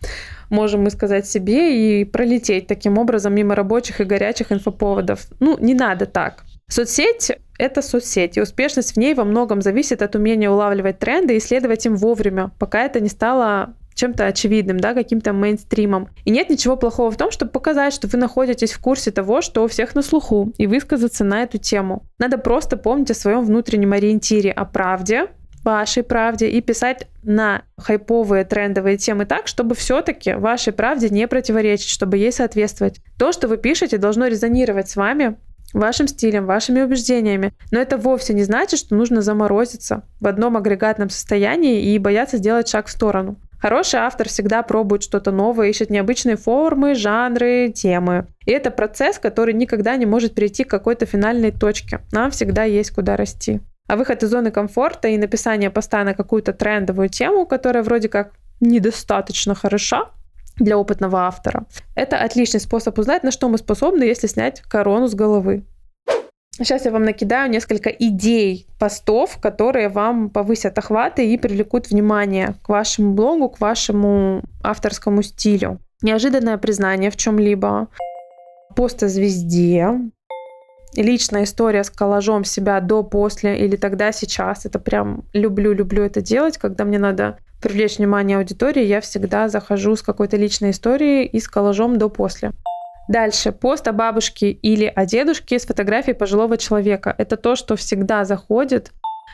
[0.49, 5.27] можем мы сказать себе и пролететь таким образом мимо рабочих и горячих инфоповодов.
[5.41, 6.45] Ну, не надо так.
[6.69, 11.39] Соцсеть— это соцсеть, и успешность в ней во многом зависит от умения улавливать тренды и
[11.39, 16.09] исследовать им вовремя, пока это не стало чем-то очевидным, да, каким-то мейнстримом.
[16.25, 19.63] И нет ничего плохого в том, чтобы показать, что вы находитесь в курсе того, что
[19.63, 22.03] у всех на слуху, и высказаться на эту тему.
[22.19, 25.27] Надо просто помнить о своем внутреннем ориентире, о правде,
[25.63, 31.87] вашей правде и писать на хайповые трендовые темы так, чтобы все-таки вашей правде не противоречить,
[31.87, 32.99] чтобы ей соответствовать.
[33.17, 35.37] То, что вы пишете, должно резонировать с вами,
[35.73, 37.53] вашим стилем, вашими убеждениями.
[37.71, 42.67] Но это вовсе не значит, что нужно заморозиться в одном агрегатном состоянии и бояться сделать
[42.67, 43.37] шаг в сторону.
[43.63, 48.27] Хороший автор всегда пробует что-то новое, ищет необычные формы, жанры, темы.
[48.45, 52.01] И это процесс, который никогда не может прийти к какой-то финальной точке.
[52.11, 53.61] Нам всегда есть куда расти.
[53.87, 58.33] А выход из зоны комфорта и написание поста на какую-то трендовую тему, которая вроде как
[58.59, 60.09] недостаточно хороша,
[60.57, 61.65] для опытного автора.
[61.95, 65.63] Это отличный способ узнать, на что мы способны, если снять корону с головы.
[66.57, 72.69] Сейчас я вам накидаю несколько идей постов, которые вам повысят охваты и привлекут внимание к
[72.69, 75.79] вашему блогу, к вашему авторскому стилю.
[76.03, 77.87] Неожиданное признание в чем-либо,
[78.75, 79.99] пост о звезде,
[80.95, 84.67] личная история с коллажом себя до, после или тогда, сейчас.
[84.67, 90.01] Это прям люблю-люблю это делать, когда мне надо привлечь внимание аудитории, я всегда захожу с
[90.01, 92.51] какой-то личной историей и с коллажом до, после.
[93.07, 93.51] Дальше.
[93.51, 97.13] Пост о бабушке или о дедушке с фотографией пожилого человека.
[97.17, 98.91] Это то, что всегда заходит.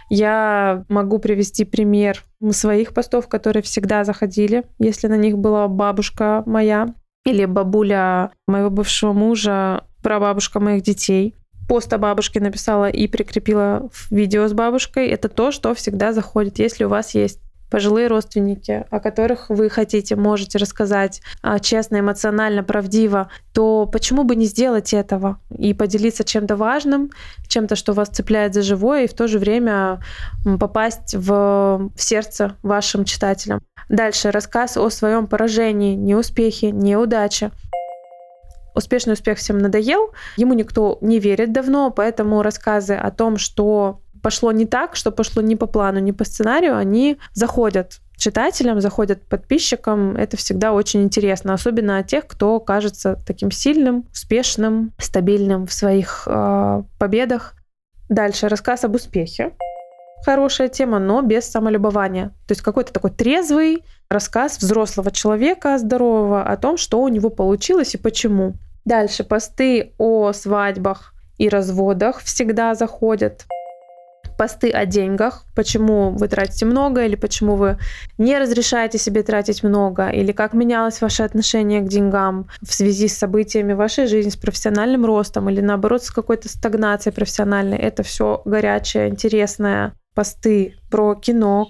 [0.10, 6.88] Я могу привести пример своих постов, которые всегда заходили, если на них была бабушка моя
[7.26, 11.36] или бабуля моего бывшего мужа, прабабушка моих детей.
[11.68, 15.10] Пост о бабушке написала и прикрепила видео с бабушкой.
[15.10, 16.58] Это то, что всегда заходит.
[16.58, 17.40] Если у вас есть
[17.70, 24.36] пожилые родственники, о которых вы хотите, можете рассказать а, честно, эмоционально, правдиво, то почему бы
[24.36, 27.12] не сделать этого и поделиться чем-то важным,
[27.48, 30.02] чем-то, что вас цепляет за живое, и в то же время
[30.60, 33.62] попасть в, в сердце вашим читателям.
[33.90, 37.52] Дальше рассказ о своем поражении, неуспехе, неудаче.
[38.76, 44.52] Успешный успех всем надоел, ему никто не верит давно, поэтому рассказы о том, что пошло
[44.52, 50.16] не так, что пошло не по плану, не по сценарию, они заходят читателям, заходят подписчикам.
[50.16, 56.28] Это всегда очень интересно, особенно от тех, кто кажется таким сильным, успешным, стабильным в своих
[56.28, 57.56] э, победах.
[58.10, 59.54] Дальше рассказ об успехе.
[60.26, 62.30] Хорошая тема, но без самолюбования.
[62.46, 67.96] То есть какой-то такой трезвый рассказ взрослого человека, здорового, о том, что у него получилось
[67.96, 68.54] и почему.
[68.84, 73.46] Дальше посты о свадьбах и разводах всегда заходят
[74.40, 77.78] посты о деньгах, почему вы тратите много или почему вы
[78.18, 83.18] не разрешаете себе тратить много, или как менялось ваше отношение к деньгам в связи с
[83.18, 87.78] событиями вашей жизни, с профессиональным ростом или наоборот с какой-то стагнацией профессиональной.
[87.78, 91.70] Это все горячее, интересное посты про кино,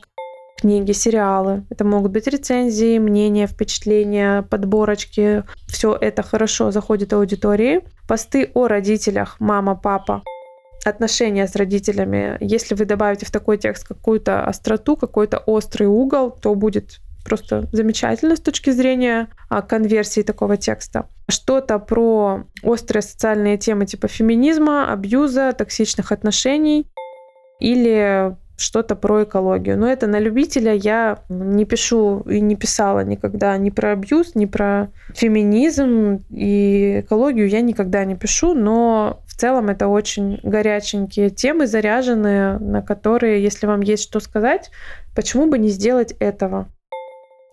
[0.55, 1.65] книги, сериалы.
[1.71, 5.43] Это могут быть рецензии, мнения, впечатления, подборочки.
[5.67, 7.81] Все это хорошо заходит аудитории.
[8.07, 10.21] Посты о родителях, мама, папа,
[10.85, 12.37] отношения с родителями.
[12.39, 18.35] Если вы добавите в такой текст какую-то остроту, какой-то острый угол, то будет просто замечательно
[18.35, 21.07] с точки зрения а, конверсии такого текста.
[21.27, 26.87] Что-то про острые социальные темы типа феминизма, абьюза, токсичных отношений
[27.59, 29.77] или что-то про экологию.
[29.77, 34.45] Но это на любителя я не пишу и не писала никогда ни про абьюз, ни
[34.45, 41.67] про феминизм и экологию я никогда не пишу, но в целом это очень горяченькие темы,
[41.67, 44.69] заряженные, на которые, если вам есть что сказать,
[45.15, 46.67] почему бы не сделать этого?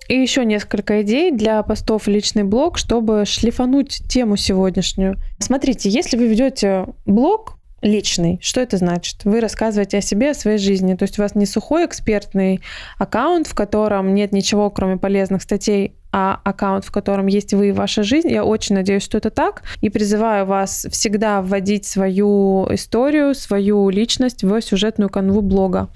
[0.08, 5.16] И еще несколько идей для постов в личный блог, чтобы шлифануть тему сегодняшнюю.
[5.40, 8.38] Смотрите, если вы ведете блог, личный.
[8.42, 9.24] Что это значит?
[9.24, 10.94] Вы рассказываете о себе, о своей жизни.
[10.94, 12.60] То есть у вас не сухой экспертный
[12.98, 17.72] аккаунт, в котором нет ничего, кроме полезных статей, а аккаунт, в котором есть вы и
[17.72, 18.30] ваша жизнь.
[18.30, 19.62] Я очень надеюсь, что это так.
[19.82, 25.90] И призываю вас всегда вводить свою историю, свою личность в сюжетную канву блога.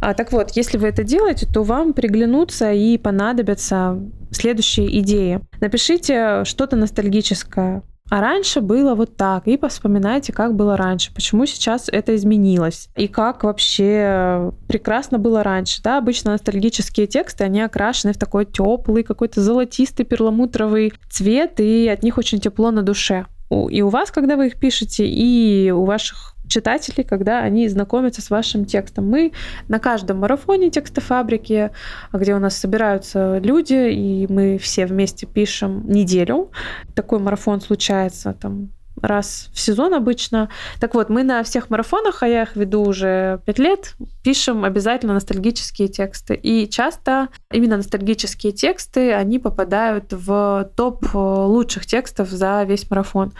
[0.00, 3.98] А, так вот, если вы это делаете, то вам приглянутся и понадобятся
[4.30, 5.40] следующие идеи.
[5.60, 9.46] Напишите что-то ностальгическое, а раньше было вот так.
[9.46, 12.88] И вспоминайте, как было раньше, почему сейчас это изменилось.
[12.96, 15.82] И как вообще прекрасно было раньше.
[15.82, 22.02] Да, обычно ностальгические тексты, они окрашены в такой теплый, какой-то золотистый перламутровый цвет, и от
[22.02, 23.26] них очень тепло на душе.
[23.70, 28.30] И у вас, когда вы их пишете, и у ваших читателей, когда они знакомятся с
[28.30, 29.08] вашим текстом.
[29.08, 29.32] Мы
[29.68, 31.70] на каждом марафоне текстофабрики,
[32.12, 36.50] где у нас собираются люди, и мы все вместе пишем неделю.
[36.94, 38.70] Такой марафон случается там
[39.02, 40.48] раз в сезон обычно.
[40.80, 45.14] Так вот, мы на всех марафонах, а я их веду уже пять лет, пишем обязательно
[45.14, 46.34] ностальгические тексты.
[46.34, 53.32] И часто именно ностальгические тексты, они попадают в топ лучших текстов за весь марафон.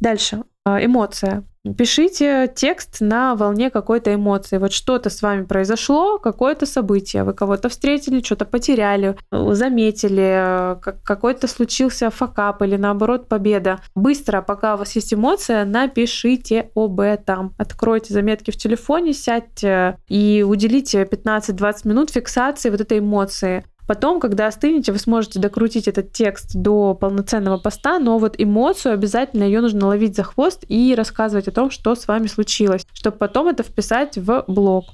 [0.00, 0.42] Дальше.
[0.66, 1.44] Эмоция.
[1.76, 4.58] Пишите текст на волне какой-то эмоции.
[4.58, 7.24] Вот что-то с вами произошло, какое-то событие.
[7.24, 13.80] Вы кого-то встретили, что-то потеряли, заметили, какой-то случился факап или наоборот победа.
[13.94, 17.54] Быстро, пока у вас есть эмоция, напишите об этом.
[17.58, 23.64] Откройте заметки в телефоне, сядьте и уделите 15-20 минут фиксации вот этой эмоции.
[23.88, 29.44] Потом, когда остынете, вы сможете докрутить этот текст до полноценного поста, но вот эмоцию обязательно
[29.44, 33.48] ее нужно ловить за хвост и рассказывать о том, что с вами случилось, чтобы потом
[33.48, 34.84] это вписать в блог.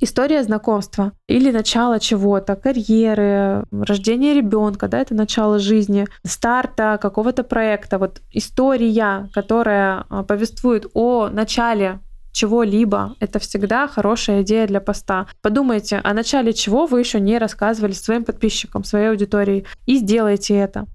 [0.00, 7.98] История знакомства или начало чего-то, карьеры, рождения ребенка, да, это начало жизни, старта какого-то проекта.
[7.98, 12.00] Вот история, которая а, повествует о начале
[12.32, 15.26] чего-либо, это всегда хорошая идея для поста.
[15.42, 20.86] Подумайте, о начале чего вы еще не рассказывали своим подписчикам, своей аудитории, и сделайте это.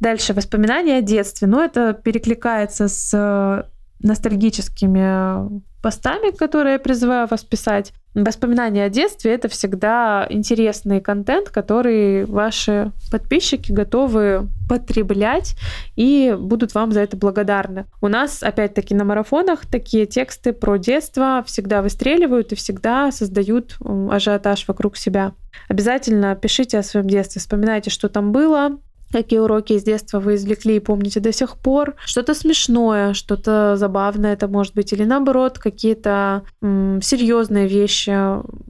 [0.00, 1.46] Дальше, воспоминания о детстве.
[1.46, 3.62] Ну, это перекликается с э,
[4.00, 7.92] ностальгическими постами, которые я призываю вас писать.
[8.14, 15.56] Воспоминания о детстве— это всегда интересный контент, который ваши подписчики готовы потреблять
[15.96, 17.86] и будут вам за это благодарны.
[18.00, 23.76] У нас, опять-таки, на марафонах такие тексты про детство всегда выстреливают и всегда создают
[24.10, 25.32] ажиотаж вокруг себя.
[25.68, 28.78] Обязательно пишите о своем детстве, вспоминайте, что там было,
[29.14, 34.32] какие уроки из детства вы извлекли и помните до сих пор, что-то смешное, что-то забавное
[34.32, 38.12] это может быть, или наоборот, какие-то серьезные вещи.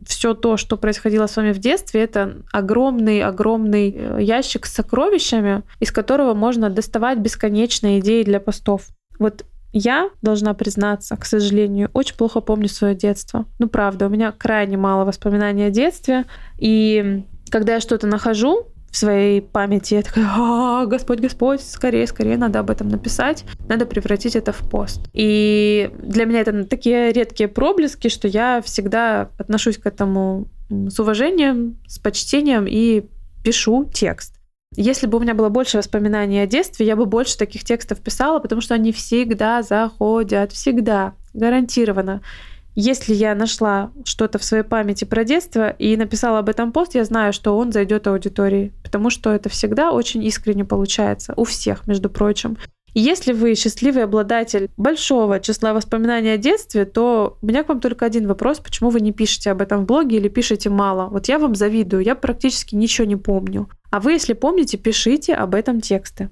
[0.06, 5.90] Все то, что происходило с вами в детстве, это огромный-огромный э, ящик с сокровищами, из
[5.90, 8.88] которого можно доставать бесконечные идеи для постов.
[9.18, 13.46] Вот я должна признаться, к сожалению, очень плохо помню свое детство.
[13.58, 16.26] Ну, правда, у меня крайне мало воспоминаний о детстве.
[16.58, 19.94] И когда я что-то нахожу, в своей памяти.
[19.94, 24.60] Я такая, а, Господь, Господь, скорее, скорее, надо об этом написать, надо превратить это в
[24.70, 25.00] пост.
[25.12, 31.76] И для меня это такие редкие проблески, что я всегда отношусь к этому с уважением,
[31.88, 33.02] с почтением и
[33.42, 34.36] пишу текст.
[34.76, 38.38] Если бы у меня было больше воспоминаний о детстве, я бы больше таких текстов писала,
[38.38, 42.22] потому что они всегда заходят, всегда, гарантированно.
[42.74, 47.04] Если я нашла что-то в своей памяти про детство и написала об этом пост, я
[47.04, 51.34] знаю, что он зайдет аудитории, потому что это всегда очень искренне получается.
[51.36, 52.56] У всех, между прочим.
[52.96, 58.06] Если вы счастливый обладатель большого числа воспоминаний о детстве, то у меня к вам только
[58.06, 61.08] один вопрос, почему вы не пишете об этом в блоге или пишете мало?
[61.08, 63.68] Вот я вам завидую, я практически ничего не помню.
[63.90, 66.28] А вы, если помните, пишите об этом тексты.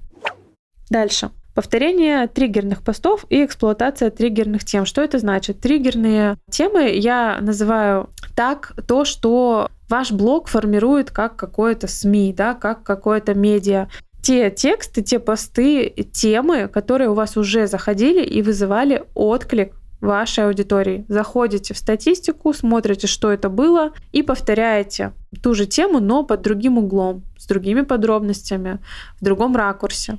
[0.89, 1.31] Дальше.
[1.53, 4.85] Повторение триггерных постов и эксплуатация триггерных тем.
[4.85, 5.59] Что это значит?
[5.59, 12.83] Триггерные темы я называю так то, что ваш блог формирует как какое-то СМИ, да, как
[12.83, 13.87] какое-то медиа.
[14.23, 19.73] Те тексты, те посты, темы, которые у вас уже заходили и вызывали отклик
[20.03, 21.05] вашей аудитории.
[21.07, 26.77] Заходите в статистику, смотрите, что это было, и повторяете ту же тему, но под другим
[26.77, 28.79] углом, с другими подробностями,
[29.19, 30.17] в другом ракурсе.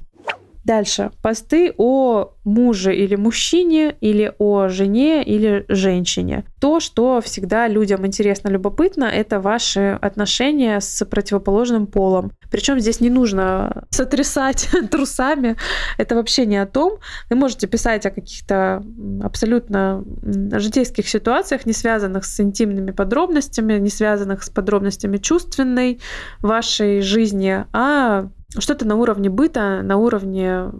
[0.64, 1.10] Дальше.
[1.22, 6.44] Посты о муже или мужчине, или о жене или женщине.
[6.58, 12.32] То, что всегда людям интересно, любопытно, это ваши отношения с противоположным полом.
[12.50, 15.56] Причем здесь не нужно сотрясать трусами.
[15.98, 16.98] Это вообще не о том.
[17.28, 18.82] Вы можете писать о каких-то
[19.22, 26.00] абсолютно житейских ситуациях, не связанных с интимными подробностями, не связанных с подробностями чувственной
[26.40, 28.28] вашей жизни, а
[28.58, 30.70] что-то на уровне быта, на уровне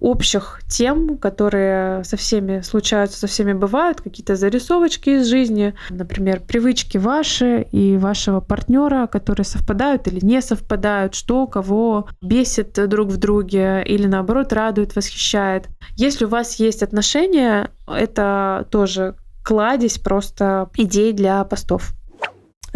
[0.00, 6.98] общих тем, которые со всеми случаются, со всеми бывают, какие-то зарисовочки из жизни, например, привычки
[6.98, 13.82] ваши и вашего партнера, которые совпадают или не совпадают, что кого бесит друг в друге
[13.86, 15.68] или наоборот радует, восхищает.
[15.96, 21.92] Если у вас есть отношения, это тоже кладезь просто идей для постов.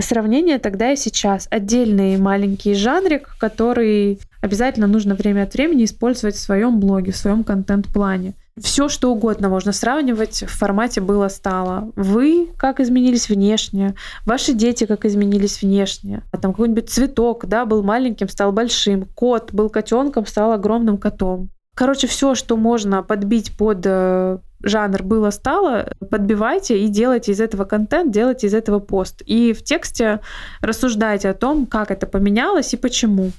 [0.00, 1.48] Сравнение тогда и сейчас.
[1.50, 7.44] Отдельный маленький жанрик, который обязательно нужно время от времени использовать в своем блоге, в своем
[7.44, 8.34] контент-плане.
[8.60, 11.92] Все, что угодно можно сравнивать в формате было-стало.
[11.94, 13.94] Вы как изменились внешне,
[14.26, 16.22] ваши дети как изменились внешне.
[16.32, 21.50] А там какой-нибудь цветок, да, был маленьким, стал большим, кот был котенком, стал огромным котом.
[21.76, 28.10] Короче, все, что можно подбить под э, жанр было-стало, подбивайте и делайте из этого контент,
[28.10, 29.22] делайте из этого пост.
[29.26, 30.18] И в тексте
[30.60, 33.30] рассуждайте о том, как это поменялось и почему.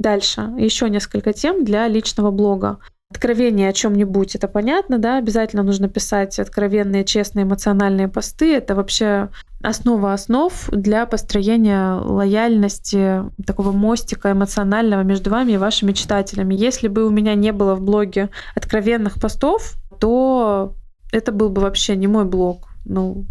[0.00, 0.50] Дальше.
[0.56, 2.78] Еще несколько тем для личного блога.
[3.10, 8.54] Откровение о чем-нибудь, это понятно, да, обязательно нужно писать откровенные, честные, эмоциональные посты.
[8.54, 9.28] Это вообще
[9.62, 16.54] основа основ для построения лояльности, такого мостика эмоционального между вами и вашими читателями.
[16.54, 20.76] Если бы у меня не было в блоге откровенных постов, то
[21.12, 22.68] это был бы вообще не мой блог.
[22.86, 23.26] Ну,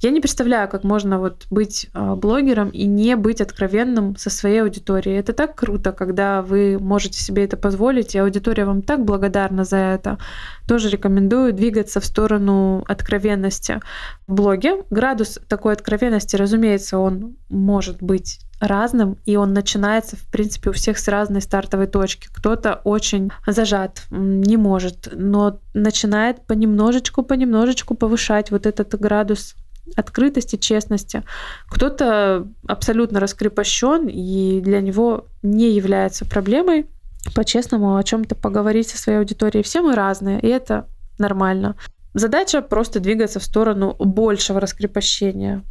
[0.00, 4.62] я не представляю, как можно вот быть а, блогером и не быть откровенным со своей
[4.62, 5.18] аудиторией.
[5.18, 9.76] Это так круто, когда вы можете себе это позволить, и аудитория вам так благодарна за
[9.76, 10.18] это.
[10.66, 13.80] Тоже рекомендую двигаться в сторону откровенности
[14.26, 14.84] в блоге.
[14.88, 20.98] Градус такой откровенности, разумеется, он может быть разным, и он начинается, в принципе, у всех
[20.98, 22.28] с разной стартовой точки.
[22.32, 29.56] Кто-то очень зажат, не может, но начинает понемножечку, понемножечку повышать вот этот градус
[29.96, 31.22] открытости, честности.
[31.68, 36.86] Кто-то абсолютно раскрепощен, и для него не является проблемой
[37.34, 39.62] по-честному о чем-то поговорить со своей аудиторией.
[39.62, 41.76] Все мы разные, и это нормально.
[42.14, 45.62] Задача просто двигаться в сторону большего раскрепощения.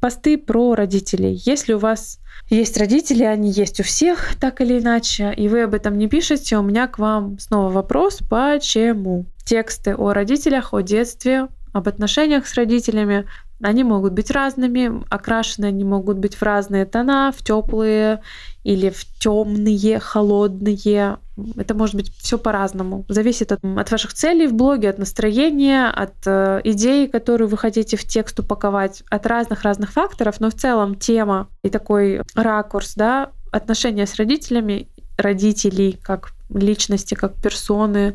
[0.00, 1.40] Посты про родителей.
[1.44, 2.18] Если у вас
[2.50, 6.58] есть родители, они есть у всех, так или иначе, и вы об этом не пишете,
[6.58, 9.26] у меня к вам снова вопрос, почему?
[9.44, 13.26] Тексты о родителях, о детстве, об отношениях с родителями.
[13.60, 18.22] Они могут быть разными, окрашены они могут быть в разные тона, в теплые
[18.62, 21.18] или в темные, холодные.
[21.56, 23.04] Это может быть все по-разному.
[23.08, 27.96] Зависит от, от ваших целей в блоге, от настроения, от э, идей, которую вы хотите
[27.96, 30.38] в текст упаковать, от разных-разных факторов.
[30.38, 37.34] Но в целом тема и такой ракурс, да, отношения с родителями родителей как личности, как
[37.34, 38.14] персоны,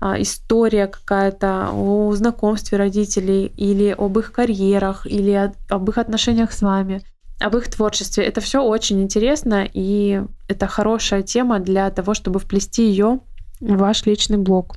[0.00, 6.62] а, история какая-то о знакомстве родителей или об их карьерах, или об их отношениях с
[6.62, 7.02] вами,
[7.38, 8.24] об их творчестве.
[8.24, 13.20] Это все очень интересно, и это хорошая тема для того, чтобы вплести ее
[13.60, 14.76] в ваш личный блог.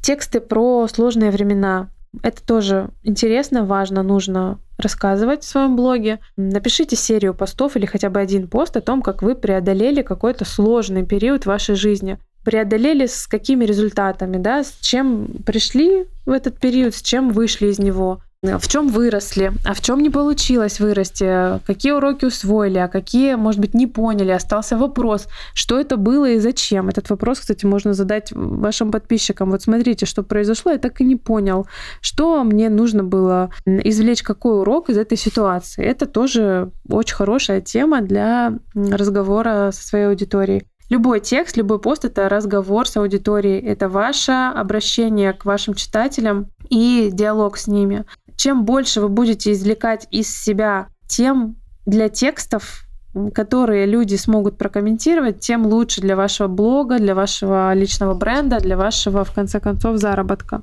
[0.00, 1.88] Тексты про сложные времена.
[2.22, 6.20] Это тоже интересно, важно, нужно рассказывать в своем блоге.
[6.36, 11.06] Напишите серию постов или хотя бы один пост о том, как вы преодолели какой-то сложный
[11.06, 12.18] период вашей жизни.
[12.44, 17.78] Преодолели с какими результатами, да, с чем пришли в этот период, с чем вышли из
[17.78, 23.36] него в чем выросли, а в чем не получилось вырасти, какие уроки усвоили, а какие,
[23.36, 24.32] может быть, не поняли.
[24.32, 26.88] Остался вопрос, что это было и зачем.
[26.88, 29.52] Этот вопрос, кстати, можно задать вашим подписчикам.
[29.52, 31.68] Вот смотрите, что произошло, я так и не понял,
[32.00, 35.84] что мне нужно было извлечь, какой урок из этой ситуации.
[35.84, 40.64] Это тоже очень хорошая тема для разговора со своей аудиторией.
[40.90, 47.08] Любой текст, любой пост— это разговор с аудиторией, это ваше обращение к вашим читателям и
[47.10, 48.04] диалог с ними.
[48.42, 51.54] Чем больше вы будете извлекать из себя, тем
[51.86, 52.88] для текстов,
[53.32, 59.22] которые люди смогут прокомментировать, тем лучше для вашего блога, для вашего личного бренда, для вашего,
[59.22, 60.62] в конце концов, заработка.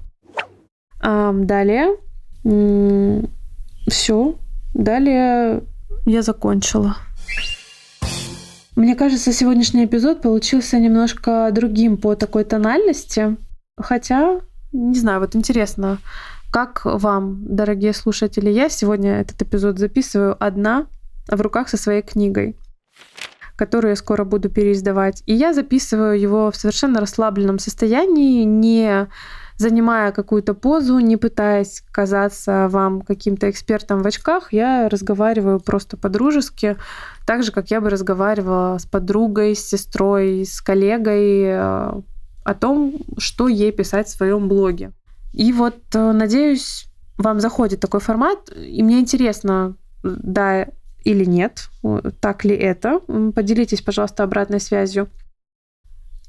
[1.02, 1.96] Далее.
[3.88, 4.36] Все.
[4.74, 5.64] Далее
[6.06, 6.98] я закончила.
[8.76, 13.38] Мне кажется, сегодняшний эпизод получился немножко другим по такой тональности.
[13.78, 14.42] Хотя,
[14.74, 16.00] не знаю, вот интересно,
[16.52, 18.50] как вам, дорогие слушатели?
[18.50, 20.88] Я сегодня этот эпизод записываю одна
[21.28, 22.58] в руках со своей книгой,
[23.56, 25.22] которую я скоро буду переиздавать.
[25.28, 29.08] И я записываю его в совершенно расслабленном состоянии, не
[29.58, 36.78] занимая какую-то позу, не пытаясь казаться вам каким-то экспертом в очках, я разговариваю просто по-дружески,
[37.28, 42.02] так же, как я бы разговаривала с подругой, с сестрой, с коллегой э,
[42.44, 44.94] о том, что ей писать в своем блоге.
[45.34, 50.68] И вот, э, надеюсь, вам заходит такой формат, и мне интересно, да
[51.04, 51.70] или нет,
[52.20, 53.00] так ли это.
[53.36, 55.10] Поделитесь, пожалуйста, обратной связью.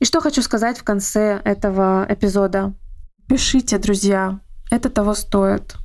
[0.00, 2.74] И что хочу сказать в конце этого эпизода.
[3.28, 4.40] Пишите, друзья,
[4.70, 5.76] это того стоит.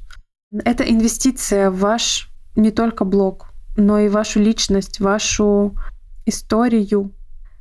[0.52, 5.76] Это инвестиция в ваш не только блог, но и вашу личность, вашу
[6.26, 7.12] историю.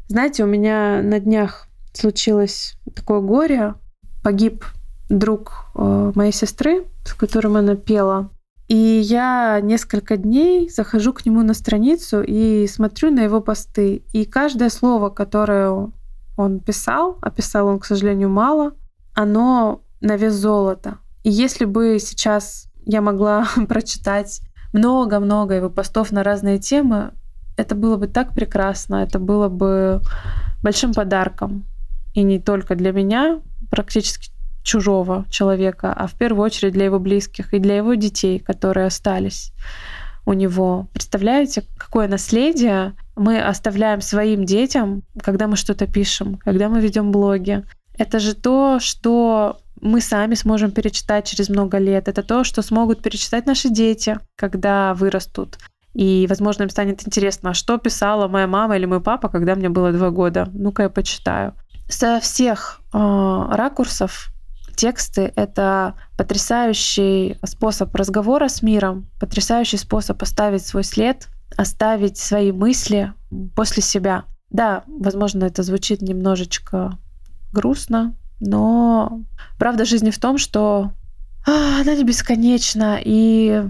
[0.08, 3.74] Знаете, у меня на днях случилось такое горе.
[4.22, 4.64] Погиб
[5.08, 8.30] друг э, моей сестры, с которым она пела.
[8.68, 14.02] И я несколько дней захожу к нему на страницу и смотрю на его посты.
[14.12, 15.90] И каждое слово, которое
[16.36, 18.72] он писал, а писал он, к сожалению, мало,
[19.14, 20.98] оно на вес золота.
[21.22, 24.40] И если бы сейчас я могла прочитать
[24.72, 27.12] много-много его постов на разные темы,
[27.56, 30.00] это было бы так прекрасно, это было бы
[30.62, 31.64] большим подарком.
[32.14, 33.40] И не только для меня,
[33.70, 34.33] практически
[34.64, 39.52] чужого человека, а в первую очередь для его близких и для его детей, которые остались
[40.26, 40.88] у него.
[40.92, 47.62] Представляете, какое наследие мы оставляем своим детям, когда мы что-то пишем, когда мы ведем блоги.
[47.96, 52.08] Это же то, что мы сами сможем перечитать через много лет.
[52.08, 55.58] Это то, что смогут перечитать наши дети, когда вырастут.
[55.92, 59.68] И, возможно, им станет интересно, а что писала моя мама или мой папа, когда мне
[59.68, 60.48] было два года.
[60.52, 61.52] Ну-ка я почитаю.
[61.88, 64.33] Со всех э, ракурсов
[64.74, 73.12] Тексты— это потрясающий способ разговора с миром, потрясающий способ оставить свой след, оставить свои мысли
[73.54, 74.24] после себя.
[74.50, 76.98] Да, возможно, это звучит немножечко
[77.52, 79.22] грустно, но
[79.58, 80.92] правда жизни в том, что
[81.46, 83.64] а, она не бесконечна, и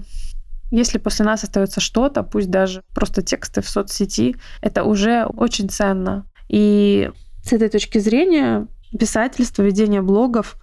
[0.70, 6.26] если после нас остается что-то, пусть даже просто тексты в соцсети, это уже очень ценно.
[6.48, 7.10] И
[7.44, 8.66] с этой точки зрения
[8.98, 10.56] писательство, ведение блогов,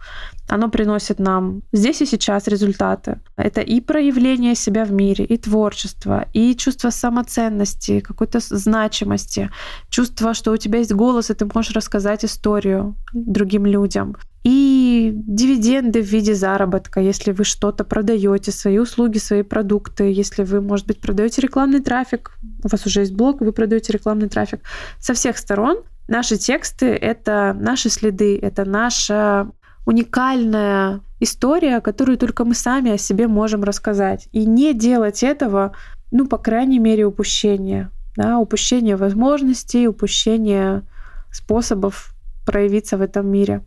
[0.49, 3.19] оно приносит нам здесь и сейчас результаты.
[3.38, 9.49] Это и проявление себя в мире, и творчество, и чувство самоценности, какой-то значимости,
[9.89, 14.15] чувство, что у тебя есть голос, и ты можешь рассказать историю другим людям.
[14.43, 20.61] И дивиденды в виде заработка, если вы что-то продаете, свои услуги, свои продукты, если вы,
[20.61, 24.61] может быть, продаете рекламный трафик, у вас уже есть блог, вы продаете рекламный трафик
[24.99, 29.49] со всех сторон, Наши тексты— это наши следы, это наша
[29.85, 34.27] уникальная история, которую только мы сами о себе можем рассказать.
[34.33, 35.73] И не делать этого,
[36.11, 37.91] ну, по крайней мере, упущение.
[38.17, 40.83] Да, упущение возможностей, упущение
[41.31, 42.13] способов
[42.45, 43.63] проявиться в этом мире.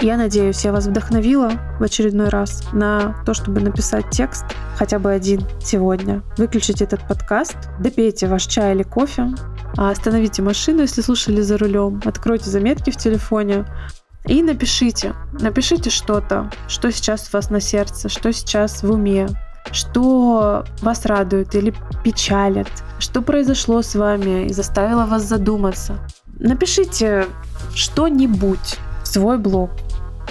[0.00, 4.44] Я надеюсь, я вас вдохновила в очередной раз на то, чтобы написать текст,
[4.76, 6.22] хотя бы один сегодня.
[6.36, 9.34] Выключите этот подкаст, допейте ваш чай или кофе,
[9.76, 13.64] А, остановите машину, если слушали за рулем, откройте заметки в телефоне
[14.26, 15.14] и напишите.
[15.40, 19.28] Напишите что-то, что сейчас у вас на сердце, что сейчас в уме,
[19.72, 21.74] что вас радует или
[22.04, 22.68] печалит,
[22.98, 25.98] что произошло с вами и заставило вас задуматься.
[26.38, 27.26] Напишите
[27.74, 29.70] что-нибудь в свой блог.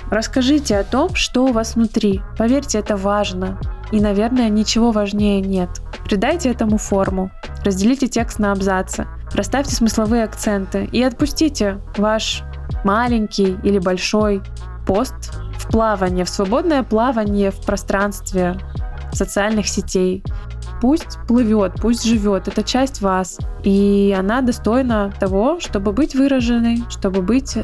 [0.10, 2.22] Расскажите о том, что у вас внутри.
[2.38, 3.60] Поверьте, это важно.
[3.92, 5.70] И, наверное, ничего важнее нет.
[6.06, 7.32] Придайте этому форму.
[7.64, 9.08] Разделите текст на абзацы.
[9.34, 12.44] Расставьте смысловые акценты и отпустите ваш
[12.84, 14.42] маленький или большой
[14.86, 18.58] пост в плавание, в свободное плавание в пространстве
[19.14, 20.24] социальных сетей.
[20.84, 23.40] Пусть плывет, пусть живет, это часть вас.
[23.64, 27.58] И она достойна того, чтобы быть выраженной, чтобы быть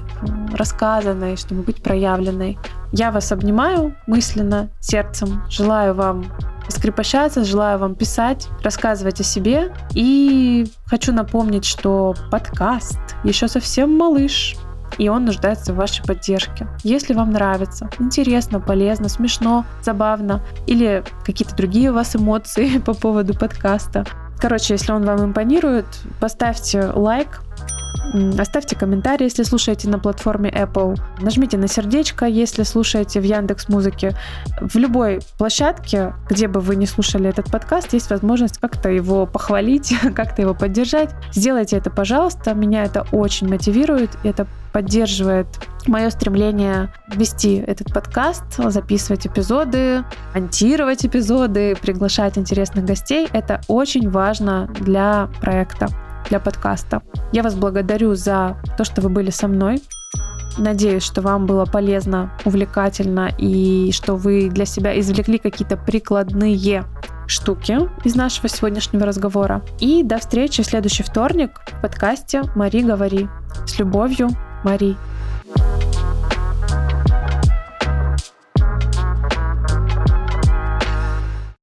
[0.54, 2.58] рассказанной, чтобы быть проявленной.
[2.94, 5.44] Я вас обнимаю мысленно, сердцем.
[5.50, 6.32] Желаю вам
[6.70, 9.74] скрипощаться, желаю вам писать, рассказывать о себе.
[9.94, 14.56] И хочу напомнить, что подкаст еще совсем малыш
[14.98, 16.68] и он нуждается в вашей поддержке.
[16.84, 23.38] Если вам нравится, интересно, полезно, смешно, забавно или какие-то другие у вас эмоции по поводу
[23.38, 24.06] подкаста,
[24.42, 25.86] Короче, если он вам импонирует,
[26.22, 27.42] поставьте лайк,
[28.38, 31.00] Оставьте комментарий, если слушаете на платформе Apple.
[31.22, 34.16] Нажмите на сердечко, если слушаете в Яндекс Музыке.
[34.62, 39.94] В любой площадке, где бы вы не слушали этот подкаст, есть возможность как-то его похвалить,
[40.16, 41.14] как-то его поддержать.
[41.34, 42.54] Сделайте это, пожалуйста.
[42.54, 44.10] Меня это очень мотивирует.
[44.24, 45.48] Это поддерживает
[45.88, 53.28] мое стремление вести этот подкаст, записывать эпизоды, монтировать эпизоды, приглашать интересных гостей.
[53.34, 55.88] Это очень важно для проекта
[56.30, 57.02] для подкаста.
[57.32, 59.82] Я вас благодарю за то, что вы были со мной.
[60.58, 66.84] Надеюсь, что вам было полезно, увлекательно и что вы для себя извлекли какие-то прикладные
[67.28, 69.62] штуки из нашего сегодняшнего разговора.
[69.80, 73.30] И до встречи в следующий вторник в подкасте «Мари, говори».
[73.66, 74.30] С любовью,
[74.64, 74.98] Мари.